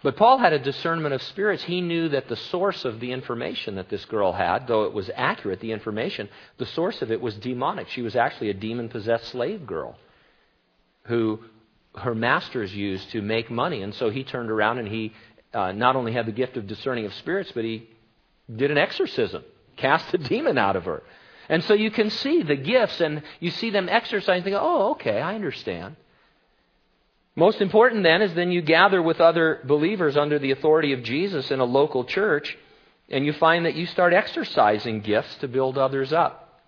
But 0.04 0.16
Paul 0.16 0.38
had 0.38 0.54
a 0.54 0.60
discernment 0.60 1.16
of 1.16 1.24
spirits. 1.24 1.64
He 1.64 1.82
knew 1.82 2.10
that 2.10 2.28
the 2.28 2.36
source 2.36 2.86
of 2.86 3.00
the 3.00 3.12
information 3.12 3.74
that 3.78 3.90
this 3.90 4.06
girl 4.06 4.34
had, 4.34 4.68
though 4.68 4.84
it 4.84 4.94
was 4.94 5.10
accurate, 5.16 5.62
the 5.62 5.72
information, 5.72 6.30
the 6.60 6.68
source 6.68 7.02
of 7.02 7.12
it 7.12 7.22
was 7.22 7.34
demonic. 7.38 7.88
She 7.88 8.04
was 8.04 8.16
actually 8.16 8.52
a 8.52 8.54
demon 8.54 8.88
possessed 8.88 9.30
slave 9.30 9.66
girl 9.66 9.98
who 11.06 11.40
her 11.96 12.16
masters 12.16 12.74
used 12.74 13.10
to 13.12 13.22
make 13.22 13.52
money. 13.52 13.82
And 13.82 13.94
so 13.96 14.10
he 14.10 14.24
turned 14.24 14.50
around 14.50 14.78
and 14.80 14.88
he 14.88 15.14
uh, 15.54 15.72
not 15.72 15.96
only 15.96 16.14
had 16.14 16.26
the 16.26 16.32
gift 16.32 16.58
of 16.58 16.68
discerning 16.68 17.06
of 17.06 17.14
spirits, 17.16 17.52
but 17.54 17.64
he 17.64 17.90
did 18.54 18.72
an 18.72 18.78
exorcism, 18.78 19.44
cast 19.78 20.14
a 20.14 20.18
demon 20.18 20.58
out 20.58 20.76
of 20.76 20.86
her. 20.86 21.04
And 21.50 21.64
so 21.64 21.74
you 21.74 21.92
can 21.92 22.10
see 22.10 22.44
the 22.44 22.56
gifts 22.56 23.02
and 23.02 23.24
you 23.40 23.52
see 23.52 23.72
them 23.72 23.90
exercising. 23.90 24.44
Think, 24.44 24.56
oh, 24.60 24.92
okay, 24.92 25.20
I 25.20 25.36
understand. 25.36 25.98
Most 27.36 27.62
important 27.62 28.04
then 28.04 28.22
is 28.22 28.34
then 28.34 28.52
you 28.52 28.62
gather 28.62 29.02
with 29.02 29.20
other 29.20 29.60
believers 29.66 30.18
under 30.18 30.40
the 30.40 30.52
authority 30.52 30.94
of 30.94 31.04
Jesus 31.04 31.52
in 31.52 31.60
a 31.60 31.66
local 31.66 32.04
church, 32.06 32.58
and 33.10 33.26
you 33.26 33.34
find 33.34 33.66
that 33.66 33.76
you 33.76 33.86
start 33.86 34.14
exercising 34.14 35.02
gifts 35.02 35.36
to 35.38 35.48
build 35.48 35.78
others 35.78 36.14
up. 36.14 36.62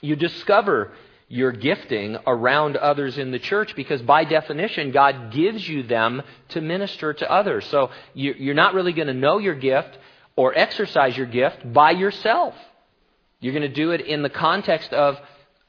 You 0.00 0.16
discover 0.16 0.92
your 1.34 1.50
gifting 1.50 2.16
around 2.28 2.76
others 2.76 3.18
in 3.18 3.32
the 3.32 3.40
church 3.40 3.74
because 3.74 4.00
by 4.00 4.22
definition, 4.22 4.92
God 4.92 5.32
gives 5.32 5.68
you 5.68 5.82
them 5.82 6.22
to 6.50 6.60
minister 6.60 7.12
to 7.12 7.28
others. 7.28 7.66
So 7.66 7.90
you're 8.14 8.54
not 8.54 8.72
really 8.72 8.92
going 8.92 9.08
to 9.08 9.14
know 9.14 9.38
your 9.38 9.56
gift 9.56 9.98
or 10.36 10.56
exercise 10.56 11.16
your 11.16 11.26
gift 11.26 11.72
by 11.72 11.90
yourself. 11.90 12.54
You're 13.40 13.52
going 13.52 13.68
to 13.68 13.80
do 13.82 13.90
it 13.90 14.00
in 14.02 14.22
the 14.22 14.30
context 14.30 14.92
of 14.92 15.18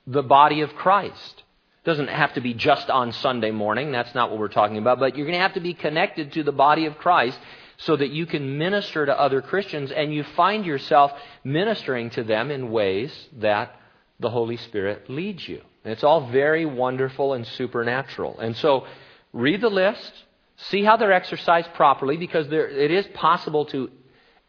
the 0.05 0.21
body 0.21 0.61
of 0.61 0.75
Christ 0.75 1.41
It 1.83 1.85
doesn't 1.89 2.09
have 2.09 2.35
to 2.35 2.41
be 2.41 2.53
just 2.53 2.91
on 2.91 3.11
Sunday 3.11 3.49
morning. 3.49 3.91
That's 3.91 4.13
not 4.13 4.29
what 4.29 4.37
we're 4.37 4.49
talking 4.49 4.77
about. 4.77 4.99
But 4.99 5.17
you're 5.17 5.25
going 5.25 5.37
to 5.37 5.41
have 5.41 5.55
to 5.55 5.61
be 5.61 5.73
connected 5.73 6.33
to 6.33 6.43
the 6.43 6.51
body 6.51 6.85
of 6.85 6.99
Christ 6.99 7.39
so 7.77 7.95
that 7.95 8.11
you 8.11 8.27
can 8.27 8.59
minister 8.59 9.03
to 9.03 9.19
other 9.19 9.41
Christians 9.41 9.91
and 9.91 10.13
you 10.13 10.23
find 10.35 10.63
yourself 10.63 11.11
ministering 11.43 12.11
to 12.11 12.23
them 12.23 12.51
in 12.51 12.69
ways 12.69 13.11
that 13.39 13.75
the 14.19 14.29
Holy 14.29 14.57
Spirit 14.57 15.09
leads 15.09 15.47
you. 15.47 15.61
And 15.83 15.93
it's 15.93 16.03
all 16.03 16.29
very 16.31 16.65
wonderful 16.65 17.33
and 17.33 17.45
supernatural. 17.45 18.39
And 18.39 18.55
so 18.57 18.85
read 19.33 19.61
the 19.61 19.69
list, 19.69 20.11
see 20.57 20.83
how 20.83 20.97
they're 20.97 21.11
exercised 21.11 21.73
properly, 21.73 22.17
because 22.17 22.47
there, 22.49 22.67
it 22.67 22.91
is 22.91 23.05
possible 23.13 23.65
to 23.67 23.89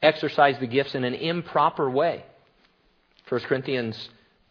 exercise 0.03 0.59
the 0.61 0.67
gifts 0.67 0.95
in 0.95 1.05
an 1.05 1.15
improper 1.15 1.91
way. 1.91 2.25
1 3.29 3.41
Corinthians 3.43 4.09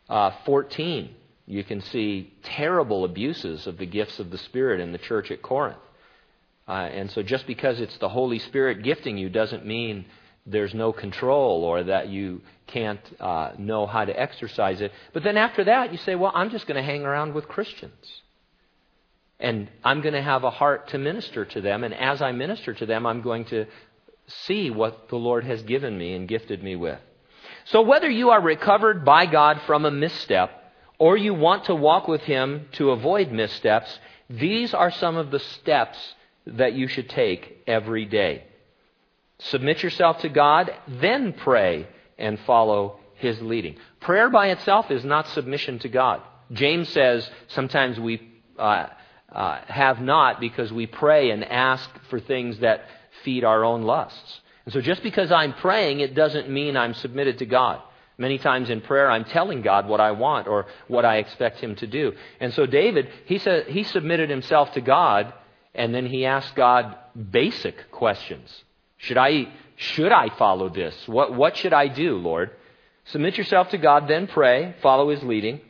uh, 0.10 0.32
14, 0.46 1.16
you 1.48 1.64
can 1.64 1.82
see 1.82 2.34
terrible 2.44 3.06
abuses 3.06 3.68
of 3.68 3.78
the 3.78 3.86
gifts 3.86 4.20
of 4.20 4.32
the 4.32 4.38
Spirit 4.38 4.80
in 4.82 4.92
the 4.92 4.98
church 4.98 5.32
at 5.32 5.42
Corinth. 5.42 5.78
Uh, 6.68 6.72
and 6.72 7.12
so 7.12 7.22
just 7.22 7.46
because 7.48 7.80
it's 7.80 7.98
the 8.00 8.10
Holy 8.10 8.40
Spirit 8.40 8.84
gifting 8.84 9.18
you 9.18 9.30
doesn't 9.30 9.66
mean 9.66 10.06
there's 10.46 10.74
no 10.74 10.94
control 10.94 11.64
or 11.64 11.84
that 11.84 12.10
you 12.10 12.42
can't 12.68 13.02
uh, 13.20 13.52
know 13.58 13.86
how 13.88 14.06
to 14.06 14.20
exercise 14.20 14.82
it. 14.82 14.92
But 15.14 15.24
then 15.24 15.38
after 15.38 15.64
that, 15.64 15.92
you 15.92 15.98
say, 16.00 16.16
well, 16.16 16.32
I'm 16.34 16.52
just 16.52 16.68
going 16.68 16.78
to 16.78 16.84
hang 16.84 17.04
around 17.04 17.34
with 17.34 17.48
Christians. 17.48 18.22
And 19.40 19.70
I'm 19.84 20.02
going 20.02 20.14
to 20.14 20.22
have 20.22 20.44
a 20.44 20.50
heart 20.50 20.90
to 20.90 20.98
minister 20.98 21.46
to 21.46 21.62
them. 21.62 21.84
And 21.84 21.94
as 21.94 22.22
I 22.22 22.32
minister 22.32 22.74
to 22.74 22.86
them, 22.86 23.06
I'm 23.06 23.22
going 23.22 23.46
to 23.46 23.66
see 24.28 24.70
what 24.70 25.10
the 25.10 25.18
Lord 25.18 25.44
has 25.44 25.62
given 25.64 25.98
me 25.98 26.14
and 26.14 26.28
gifted 26.28 26.64
me 26.64 26.76
with. 26.76 27.00
So 27.66 27.82
whether 27.82 28.10
you 28.10 28.30
are 28.30 28.42
recovered 28.42 29.04
by 29.04 29.26
God 29.26 29.62
from 29.66 29.86
a 29.86 29.92
misstep 29.92 30.52
or 31.00 31.18
you 31.18 31.34
want 31.34 31.66
to 31.66 31.76
walk 31.76 32.08
with 32.08 32.22
Him 32.22 32.68
to 32.74 32.92
avoid 32.92 33.32
missteps, 33.32 34.00
these 34.30 34.74
are 34.74 34.92
some 34.92 35.18
of 35.18 35.32
the 35.32 35.40
steps 35.40 35.98
that 36.48 36.74
you 36.74 36.88
should 36.88 37.10
take 37.10 37.64
every 37.68 38.06
day. 38.06 38.44
Submit 39.40 39.84
yourself 39.84 40.20
to 40.20 40.30
God, 40.30 40.74
then 40.88 41.34
pray 41.34 41.88
and 42.18 42.40
follow 42.42 43.00
His 43.16 43.42
leading. 43.42 43.78
Prayer 44.00 44.30
by 44.30 44.48
itself 44.48 44.90
is 44.92 45.04
not 45.04 45.28
submission 45.30 45.80
to 45.80 45.90
God. 45.90 46.22
James 46.52 46.90
says 46.90 47.30
sometimes 47.48 48.00
we 48.00 48.22
uh, 48.58 48.88
uh, 49.32 49.62
have 49.68 50.00
not 50.00 50.40
because 50.40 50.72
we 50.72 50.88
pray 50.88 51.32
and 51.32 51.44
ask 51.44 51.90
for 52.10 52.20
things 52.20 52.60
that 52.60 52.86
feed 53.24 53.44
our 53.44 53.64
own 53.64 53.84
lusts. 53.84 54.42
And 54.66 54.74
so 54.74 54.82
just 54.82 55.04
because 55.04 55.32
I'm 55.32 55.54
praying, 55.54 56.00
it 56.00 56.16
doesn't 56.16 56.50
mean 56.50 56.78
I'm 56.78 56.94
submitted 56.94 57.40
to 57.40 57.46
God. 57.46 57.82
Many 58.18 58.38
times 58.38 58.70
in 58.70 58.80
prayer, 58.80 59.12
I'm 59.12 59.26
telling 59.26 59.62
God 59.62 59.88
what 59.88 60.00
I 60.00 60.12
want 60.12 60.48
or 60.48 60.68
what 60.88 61.04
I 61.04 61.18
expect 61.18 61.60
Him 61.60 61.76
to 61.76 61.88
do. 61.88 62.14
And 62.40 62.54
so 62.54 62.66
David, 62.66 63.10
he 63.26 63.40
said 63.40 63.68
he 63.68 63.84
submitted 63.84 64.30
himself 64.30 64.72
to 64.74 64.82
God, 64.82 65.34
and 65.74 65.94
then 65.94 66.06
he 66.06 66.26
asked 66.26 66.56
God 66.56 66.96
basic 67.32 67.92
questions. 67.92 68.64
Should 69.06 69.18
I 69.18 69.48
should 69.76 70.12
I 70.12 70.30
follow 70.38 70.70
this? 70.70 70.96
What 71.08 71.34
what 71.34 71.58
should 71.58 71.74
I 71.74 71.88
do, 71.88 72.18
Lord? 72.18 72.52
Submit 73.06 73.38
yourself 73.38 73.70
to 73.70 73.78
God, 73.78 74.08
then 74.08 74.26
pray, 74.28 74.76
follow 74.82 75.10
His 75.10 75.22
leading. 75.22 75.62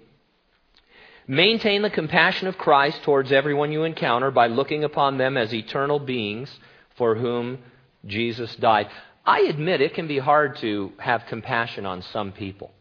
Maintain 1.28 1.82
the 1.82 1.90
compassion 1.90 2.48
of 2.48 2.58
Christ 2.58 3.04
towards 3.04 3.32
everyone 3.32 3.72
you 3.72 3.84
encounter 3.84 4.32
by 4.32 4.48
looking 4.48 4.84
upon 4.84 5.18
them 5.18 5.36
as 5.38 5.54
eternal 5.54 6.00
beings 6.00 6.50
for 6.98 7.16
whom 7.16 7.58
Jesus 8.06 8.56
died. 8.56 8.88
I 9.26 9.42
admit 9.42 9.82
it 9.82 9.96
can 9.96 10.08
be 10.08 10.20
hard 10.20 10.58
to 10.58 10.94
have 11.00 11.26
compassion 11.28 11.86
on 11.86 12.04
some 12.04 12.32
people. 12.32 12.72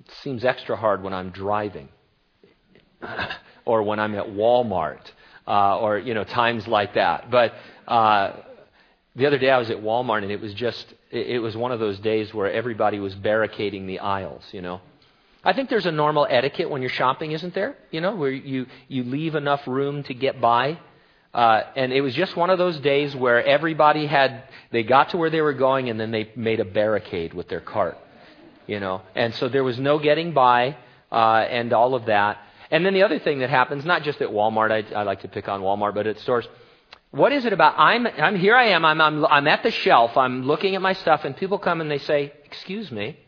It 0.00 0.10
seems 0.22 0.44
extra 0.44 0.76
hard 0.76 1.02
when 1.02 1.14
I'm 1.14 1.30
driving 1.30 1.88
or 3.64 3.82
when 3.84 4.00
I'm 4.00 4.14
at 4.16 4.26
Walmart 4.26 5.10
uh, 5.46 5.78
or, 5.78 5.98
you 5.98 6.12
know, 6.12 6.24
times 6.24 6.66
like 6.66 6.94
that. 6.94 7.30
But 7.30 7.54
uh, 7.86 8.32
the 9.16 9.26
other 9.26 9.38
day 9.38 9.50
I 9.50 9.58
was 9.58 9.70
at 9.70 9.78
Walmart 9.78 10.22
and 10.22 10.30
it 10.30 10.40
was 10.40 10.52
just, 10.52 10.92
it 11.10 11.40
was 11.40 11.56
one 11.56 11.72
of 11.72 11.80
those 11.80 11.98
days 11.98 12.34
where 12.34 12.52
everybody 12.52 13.00
was 13.00 13.14
barricading 13.14 13.86
the 13.86 14.00
aisles, 14.00 14.44
you 14.52 14.60
know. 14.60 14.80
I 15.42 15.52
think 15.54 15.70
there's 15.70 15.86
a 15.86 15.92
normal 15.92 16.26
etiquette 16.28 16.68
when 16.68 16.82
you're 16.82 16.90
shopping, 16.90 17.32
isn't 17.32 17.54
there? 17.54 17.76
You 17.90 18.00
know, 18.00 18.14
where 18.14 18.30
you, 18.30 18.66
you 18.88 19.04
leave 19.04 19.34
enough 19.34 19.66
room 19.66 20.02
to 20.04 20.14
get 20.14 20.40
by. 20.40 20.78
Uh, 21.32 21.62
and 21.76 21.92
it 21.92 22.00
was 22.00 22.14
just 22.14 22.36
one 22.36 22.50
of 22.50 22.58
those 22.58 22.78
days 22.80 23.14
where 23.14 23.42
everybody 23.44 24.06
had, 24.06 24.42
they 24.70 24.82
got 24.82 25.10
to 25.10 25.16
where 25.16 25.30
they 25.30 25.40
were 25.40 25.52
going 25.52 25.88
and 25.88 25.98
then 25.98 26.10
they 26.10 26.30
made 26.36 26.60
a 26.60 26.64
barricade 26.64 27.32
with 27.32 27.48
their 27.48 27.60
cart, 27.60 27.96
you 28.66 28.80
know. 28.80 29.02
And 29.14 29.34
so 29.36 29.48
there 29.48 29.64
was 29.64 29.78
no 29.78 29.98
getting 29.98 30.32
by 30.32 30.76
uh, 31.10 31.46
and 31.48 31.72
all 31.72 31.94
of 31.94 32.06
that. 32.06 32.38
And 32.70 32.84
then 32.84 32.92
the 32.92 33.04
other 33.04 33.18
thing 33.18 33.38
that 33.38 33.50
happens, 33.50 33.84
not 33.84 34.02
just 34.02 34.20
at 34.20 34.28
Walmart, 34.28 34.72
I, 34.72 34.94
I 34.94 35.04
like 35.04 35.22
to 35.22 35.28
pick 35.28 35.48
on 35.48 35.60
Walmart, 35.60 35.94
but 35.94 36.06
at 36.06 36.18
stores, 36.18 36.46
what 37.16 37.32
is 37.32 37.44
it 37.44 37.52
about? 37.52 37.74
I'm, 37.78 38.06
I'm 38.06 38.36
here. 38.36 38.54
I 38.54 38.68
am. 38.68 38.84
I'm, 38.84 39.00
I'm, 39.00 39.24
I'm 39.26 39.48
at 39.48 39.62
the 39.62 39.70
shelf. 39.70 40.16
I'm 40.16 40.42
looking 40.42 40.74
at 40.74 40.82
my 40.82 40.92
stuff, 40.92 41.24
and 41.24 41.36
people 41.36 41.58
come 41.58 41.80
and 41.80 41.90
they 41.90 41.98
say, 41.98 42.32
"Excuse 42.44 42.90
me," 42.92 43.18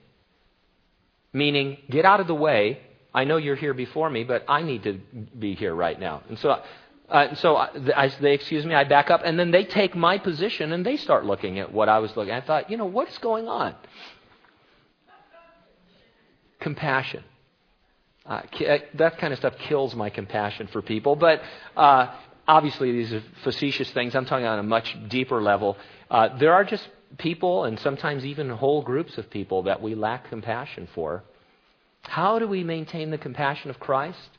meaning, 1.33 1.79
"Get 1.91 2.05
out 2.05 2.21
of 2.21 2.27
the 2.27 2.35
way. 2.35 2.81
I 3.15 3.25
know 3.25 3.39
you're 3.39 3.57
here 3.57 3.75
before 3.75 4.09
me, 4.11 4.25
but 4.25 4.45
I 4.49 4.63
need 4.63 4.83
to 4.85 5.01
be 5.39 5.55
here 5.55 5.75
right 5.75 5.99
now." 5.99 6.23
And 6.29 6.39
so 6.39 6.63
uh, 7.09 7.35
so 7.37 7.57
I, 7.57 8.13
they 8.21 8.35
excuse 8.35 8.67
me, 8.67 8.75
I 8.75 8.85
back 8.85 9.11
up, 9.11 9.23
and 9.25 9.39
then 9.39 9.51
they 9.51 9.65
take 9.65 9.97
my 9.97 10.19
position 10.19 10.73
and 10.73 10.85
they 10.85 10.97
start 10.97 11.25
looking 11.25 11.59
at 11.59 11.73
what 11.73 11.89
I 11.89 12.01
was 12.01 12.15
looking. 12.17 12.33
At. 12.33 12.43
I 12.43 12.47
thought, 12.47 12.71
you 12.71 12.77
know, 12.77 12.85
what's 12.85 13.17
going 13.19 13.49
on? 13.49 13.75
Compassion. 16.61 17.25
Uh, 18.27 18.43
uh, 18.67 18.79
that 18.95 19.17
kind 19.17 19.33
of 19.33 19.39
stuff 19.39 19.55
kills 19.57 19.95
my 19.95 20.11
compassion 20.11 20.67
for 20.67 20.83
people. 20.83 21.17
But 21.17 21.41
uh, 21.75 22.15
obviously, 22.49 22.91
these 22.91 23.13
are 23.13 23.23
facetious 23.45 23.91
things. 23.93 24.17
I'm 24.17 24.25
talking 24.25 24.47
on 24.47 24.59
a 24.59 24.65
much 24.65 24.97
deeper 25.09 25.41
level. 25.41 25.77
Uh, 26.11 26.37
there 26.39 26.55
are 26.55 26.65
just 26.65 26.89
people, 27.19 27.65
and 27.65 27.79
sometimes 27.79 28.25
even 28.25 28.49
whole 28.49 28.83
groups 28.83 29.19
of 29.19 29.31
people, 29.31 29.65
that 29.65 29.81
we 29.81 29.95
lack 29.95 30.31
compassion 30.31 30.89
for. 30.95 31.23
How 32.03 32.39
do 32.39 32.49
we 32.49 32.65
maintain 32.65 33.11
the 33.11 33.19
compassion 33.19 33.71
of 33.71 33.79
Christ? 33.79 34.31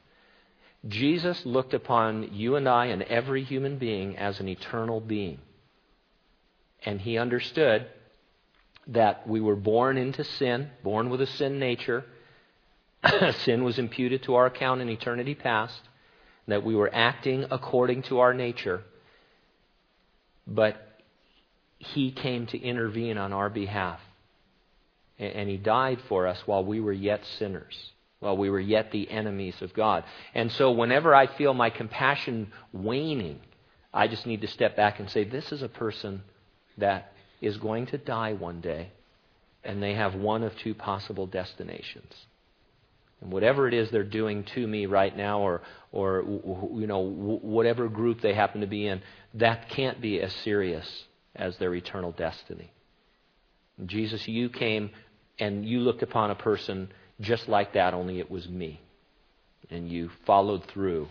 Jesus 0.87 1.45
looked 1.45 1.73
upon 1.73 2.33
you 2.33 2.55
and 2.55 2.67
I 2.67 2.87
and 2.87 3.03
every 3.03 3.43
human 3.43 3.77
being 3.77 4.17
as 4.17 4.39
an 4.39 4.47
eternal 4.47 4.99
being. 4.99 5.39
And 6.83 7.01
he 7.01 7.17
understood 7.17 7.87
that 8.87 9.27
we 9.27 9.41
were 9.41 9.57
born 9.57 9.97
into 9.97 10.23
sin, 10.23 10.69
born 10.83 11.09
with 11.09 11.21
a 11.21 11.27
sin 11.27 11.59
nature. 11.59 12.05
sin 13.43 13.63
was 13.63 13.77
imputed 13.77 14.23
to 14.23 14.35
our 14.35 14.45
account 14.45 14.81
in 14.81 14.89
eternity 14.89 15.35
past, 15.35 15.81
that 16.49 16.63
we 16.63 16.75
were 16.75 16.89
acting 16.93 17.45
according 17.51 18.03
to 18.03 18.19
our 18.19 18.33
nature. 18.33 18.81
But 20.47 20.77
he 21.77 22.11
came 22.11 22.47
to 22.47 22.59
intervene 22.59 23.17
on 23.17 23.33
our 23.33 23.49
behalf. 23.49 23.99
And 25.17 25.49
he 25.49 25.57
died 25.57 25.99
for 26.07 26.27
us 26.27 26.41
while 26.45 26.63
we 26.63 26.79
were 26.79 26.93
yet 26.93 27.25
sinners 27.37 27.91
while 28.19 28.35
we 28.35 28.49
were 28.49 28.59
yet 28.59 28.91
the 28.91 29.09
enemies 29.09 29.55
of 29.61 29.73
God. 29.73 30.03
And 30.35 30.51
so 30.51 30.71
whenever 30.71 31.15
I 31.15 31.27
feel 31.27 31.53
my 31.53 31.69
compassion 31.69 32.51
waning, 32.73 33.39
I 33.93 34.07
just 34.07 34.25
need 34.25 34.41
to 34.41 34.47
step 34.47 34.75
back 34.75 34.99
and 34.99 35.09
say, 35.09 35.23
this 35.23 35.51
is 35.51 35.61
a 35.61 35.69
person 35.69 36.21
that 36.77 37.13
is 37.41 37.57
going 37.57 37.87
to 37.87 37.97
die 37.97 38.33
one 38.33 38.61
day, 38.61 38.91
and 39.63 39.81
they 39.81 39.93
have 39.93 40.15
one 40.15 40.43
of 40.43 40.55
two 40.57 40.73
possible 40.73 41.27
destinations. 41.27 42.13
And 43.21 43.31
whatever 43.31 43.67
it 43.67 43.73
is 43.73 43.89
they're 43.91 44.03
doing 44.03 44.43
to 44.55 44.65
me 44.65 44.85
right 44.85 45.15
now, 45.15 45.41
or, 45.41 45.61
or 45.91 46.23
you 46.23 46.87
know, 46.87 46.99
whatever 46.99 47.87
group 47.89 48.21
they 48.21 48.33
happen 48.33 48.61
to 48.61 48.67
be 48.67 48.87
in, 48.87 49.01
that 49.35 49.69
can't 49.69 50.01
be 50.01 50.21
as 50.21 50.33
serious 50.43 50.87
as 51.35 51.57
their 51.57 51.73
eternal 51.73 52.11
destiny. 52.11 52.71
Jesus, 53.85 54.27
you 54.27 54.49
came 54.49 54.91
and 55.39 55.65
you 55.65 55.79
looked 55.79 56.03
upon 56.03 56.31
a 56.31 56.35
person 56.35 56.91
just 57.21 57.47
like 57.49 57.73
that, 57.73 57.93
only 57.93 58.19
it 58.19 58.31
was 58.31 58.47
me. 58.47 58.79
And 59.69 59.89
you 59.89 60.09
followed 60.25 60.65
through 60.65 61.07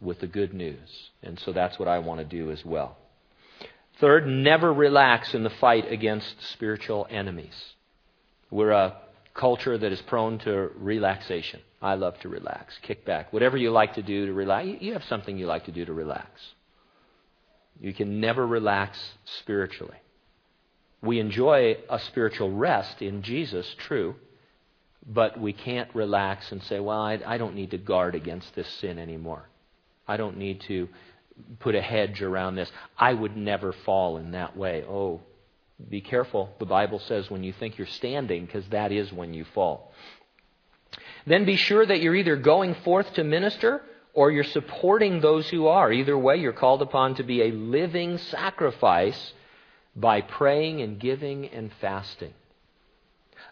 with 0.00 0.20
the 0.20 0.26
good 0.26 0.52
news. 0.52 1.10
And 1.22 1.38
so 1.40 1.52
that's 1.52 1.78
what 1.78 1.88
I 1.88 1.98
want 1.98 2.20
to 2.20 2.24
do 2.24 2.50
as 2.50 2.64
well. 2.64 2.96
Third, 4.00 4.26
never 4.26 4.72
relax 4.72 5.34
in 5.34 5.44
the 5.44 5.50
fight 5.50 5.90
against 5.90 6.34
spiritual 6.52 7.06
enemies. 7.10 7.54
We're 8.50 8.70
a 8.70 8.96
culture 9.34 9.76
that 9.78 9.92
is 9.92 10.00
prone 10.02 10.38
to 10.40 10.70
relaxation. 10.76 11.60
I 11.80 11.94
love 11.94 12.18
to 12.20 12.28
relax, 12.28 12.78
kick 12.82 13.04
back. 13.04 13.32
Whatever 13.32 13.56
you 13.56 13.70
like 13.70 13.94
to 13.94 14.02
do 14.02 14.26
to 14.26 14.32
relax, 14.32 14.68
you 14.80 14.92
have 14.92 15.04
something 15.04 15.36
you 15.36 15.46
like 15.46 15.64
to 15.64 15.72
do 15.72 15.84
to 15.84 15.92
relax. 15.92 16.30
You 17.80 17.92
can 17.92 18.20
never 18.20 18.46
relax 18.46 18.98
spiritually. 19.40 19.96
We 21.00 21.18
enjoy 21.18 21.78
a 21.90 21.98
spiritual 21.98 22.52
rest 22.52 23.02
in 23.02 23.22
Jesus, 23.22 23.74
true. 23.78 24.14
But 25.04 25.40
we 25.40 25.52
can't 25.52 25.92
relax 25.94 26.52
and 26.52 26.62
say, 26.62 26.78
well, 26.78 27.00
I, 27.00 27.18
I 27.26 27.36
don't 27.36 27.56
need 27.56 27.72
to 27.72 27.78
guard 27.78 28.14
against 28.14 28.54
this 28.54 28.68
sin 28.74 29.00
anymore. 29.00 29.48
I 30.06 30.16
don't 30.16 30.36
need 30.36 30.60
to 30.62 30.88
put 31.58 31.74
a 31.74 31.82
hedge 31.82 32.22
around 32.22 32.54
this. 32.54 32.70
I 32.96 33.12
would 33.12 33.36
never 33.36 33.72
fall 33.72 34.18
in 34.18 34.30
that 34.32 34.56
way. 34.56 34.84
Oh, 34.88 35.20
be 35.88 36.00
careful. 36.00 36.50
The 36.58 36.66
Bible 36.66 36.98
says 37.00 37.30
when 37.30 37.42
you 37.42 37.52
think 37.52 37.78
you're 37.78 37.86
standing, 37.86 38.46
because 38.46 38.66
that 38.68 38.92
is 38.92 39.12
when 39.12 39.34
you 39.34 39.44
fall. 39.54 39.92
Then 41.26 41.44
be 41.44 41.56
sure 41.56 41.84
that 41.84 42.00
you're 42.00 42.16
either 42.16 42.36
going 42.36 42.74
forth 42.76 43.12
to 43.14 43.24
minister 43.24 43.82
or 44.14 44.30
you're 44.30 44.44
supporting 44.44 45.20
those 45.20 45.48
who 45.48 45.66
are. 45.66 45.92
Either 45.92 46.18
way, 46.18 46.36
you're 46.36 46.52
called 46.52 46.82
upon 46.82 47.14
to 47.16 47.22
be 47.22 47.42
a 47.42 47.52
living 47.52 48.18
sacrifice 48.18 49.32
by 49.96 50.20
praying 50.20 50.82
and 50.82 50.98
giving 50.98 51.46
and 51.48 51.70
fasting. 51.80 52.32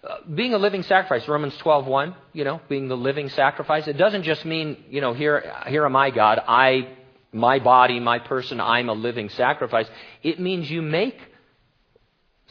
Uh, 0.03 0.17
being 0.35 0.55
a 0.55 0.59
living 0.59 0.83
sacrifice, 0.83 1.29
Romans 1.29 1.57
12:1, 1.59 2.15
you 2.33 2.45
know, 2.45 2.61
being 2.69 2.89
the 2.89 2.97
living 2.97 3.29
sacrifice, 3.29 3.87
it 3.87 3.99
doesn't 3.99 4.23
just 4.23 4.45
mean, 4.45 4.83
you 4.89 5.01
know, 5.01 5.13
here 5.13 5.53
here 5.67 5.85
am 5.85 5.95
I 5.95 6.11
God, 6.11 6.43
I 6.47 6.97
my 7.33 7.59
body, 7.59 8.01
my 8.01 8.19
person, 8.19 8.61
I'm 8.61 8.89
a 8.89 8.95
living 8.95 9.29
sacrifice. 9.29 9.89
It 10.23 10.41
means 10.41 10.71
you 10.71 10.83
make 10.83 11.19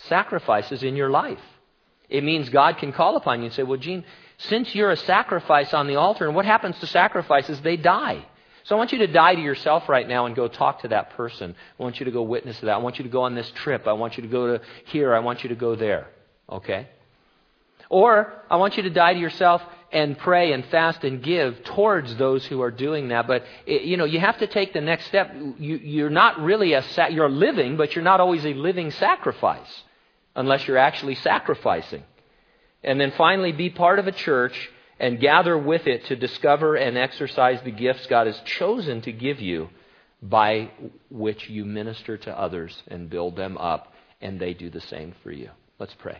sacrifices 0.08 0.84
in 0.84 0.96
your 0.96 1.10
life. 1.10 1.40
It 2.10 2.24
means 2.24 2.50
God 2.50 2.78
can 2.78 2.92
call 2.92 3.18
upon 3.18 3.40
you 3.40 3.46
and 3.46 3.54
say, 3.54 3.64
"Well, 3.64 3.80
Gene, 3.80 4.04
since 4.38 4.74
you're 4.74 4.92
a 4.92 4.98
sacrifice 4.98 5.74
on 5.74 5.88
the 5.88 5.98
altar, 5.98 6.26
and 6.26 6.36
what 6.36 6.46
happens 6.46 6.80
to 6.80 6.88
sacrifices? 6.88 7.60
They 7.62 7.76
die. 7.76 8.26
So 8.64 8.76
I 8.76 8.78
want 8.78 8.92
you 8.92 9.00
to 9.00 9.08
die 9.08 9.36
to 9.36 9.42
yourself 9.42 9.90
right 9.90 10.08
now 10.08 10.26
and 10.26 10.36
go 10.36 10.48
talk 10.48 10.82
to 10.82 10.90
that 10.90 11.12
person. 11.12 11.56
I 11.80 11.84
want 11.84 12.00
you 12.00 12.06
to 12.06 12.12
go 12.12 12.22
witness 12.22 12.60
to 12.60 12.68
that. 12.68 12.74
I 12.76 12.78
want 12.78 13.00
you 13.00 13.04
to 13.04 13.10
go 13.10 13.24
on 13.24 13.36
this 13.36 13.50
trip. 13.52 13.88
I 13.88 13.94
want 13.94 14.16
you 14.16 14.24
to 14.24 14.30
go 14.30 14.58
to 14.58 14.64
here. 14.86 15.14
I 15.14 15.20
want 15.20 15.44
you 15.44 15.50
to 15.50 15.56
go 15.56 15.76
there. 15.76 16.08
Okay? 16.50 16.88
Or 17.90 18.32
I 18.50 18.58
want 18.58 18.78
you 18.78 18.84
to 18.84 18.90
die 18.90 19.14
to 19.14 19.20
yourself 19.20 19.62
and 19.92 20.18
pray 20.18 20.54
and 20.54 20.64
fast 20.66 21.04
and 21.04 21.24
give 21.24 21.64
towards 21.64 22.16
those 22.18 22.46
who 22.46 22.62
are 22.62 22.70
doing 22.70 23.08
that. 23.08 23.28
But 23.28 23.44
you 23.66 23.98
know, 23.98 24.06
you 24.06 24.20
have 24.20 24.38
to 24.38 24.48
take 24.48 24.72
the 24.72 24.82
next 24.82 25.08
step. 25.08 25.36
You, 25.58 26.06
are 26.06 26.12
not 26.12 26.40
really 26.40 26.74
a 26.74 26.84
sa- 26.84 27.08
you're 27.08 27.30
living, 27.30 27.76
but 27.76 27.96
you're 27.96 28.04
not 28.04 28.20
always 28.20 28.46
a 28.46 28.54
living 28.54 28.92
sacrifice 28.92 29.84
unless 30.36 30.68
you're 30.68 30.78
actually 30.78 31.16
sacrificing. 31.16 32.04
And 32.84 33.00
then 33.00 33.12
finally, 33.18 33.52
be 33.52 33.70
part 33.70 34.00
of 34.00 34.08
a 34.08 34.12
church 34.12 34.70
and 35.00 35.20
gather 35.20 35.58
with 35.58 35.88
it 35.88 36.06
to 36.06 36.16
discover 36.16 36.76
and 36.76 36.98
exercise 36.98 37.60
the 37.64 37.72
gifts 37.72 38.06
God 38.08 38.28
has 38.28 38.40
chosen 38.42 39.02
to 39.02 39.12
give 39.12 39.40
you 39.40 39.70
by 40.22 40.72
which 41.10 41.50
you 41.50 41.66
minister 41.66 42.18
to 42.18 42.38
others 42.38 42.84
and 42.88 43.10
build 43.10 43.36
them 43.36 43.58
up, 43.58 43.94
and 44.22 44.40
they 44.40 44.54
do 44.54 44.70
the 44.70 44.82
same 44.82 45.14
for 45.24 45.32
you. 45.32 45.50
Let's 45.80 45.96
pray. 45.98 46.20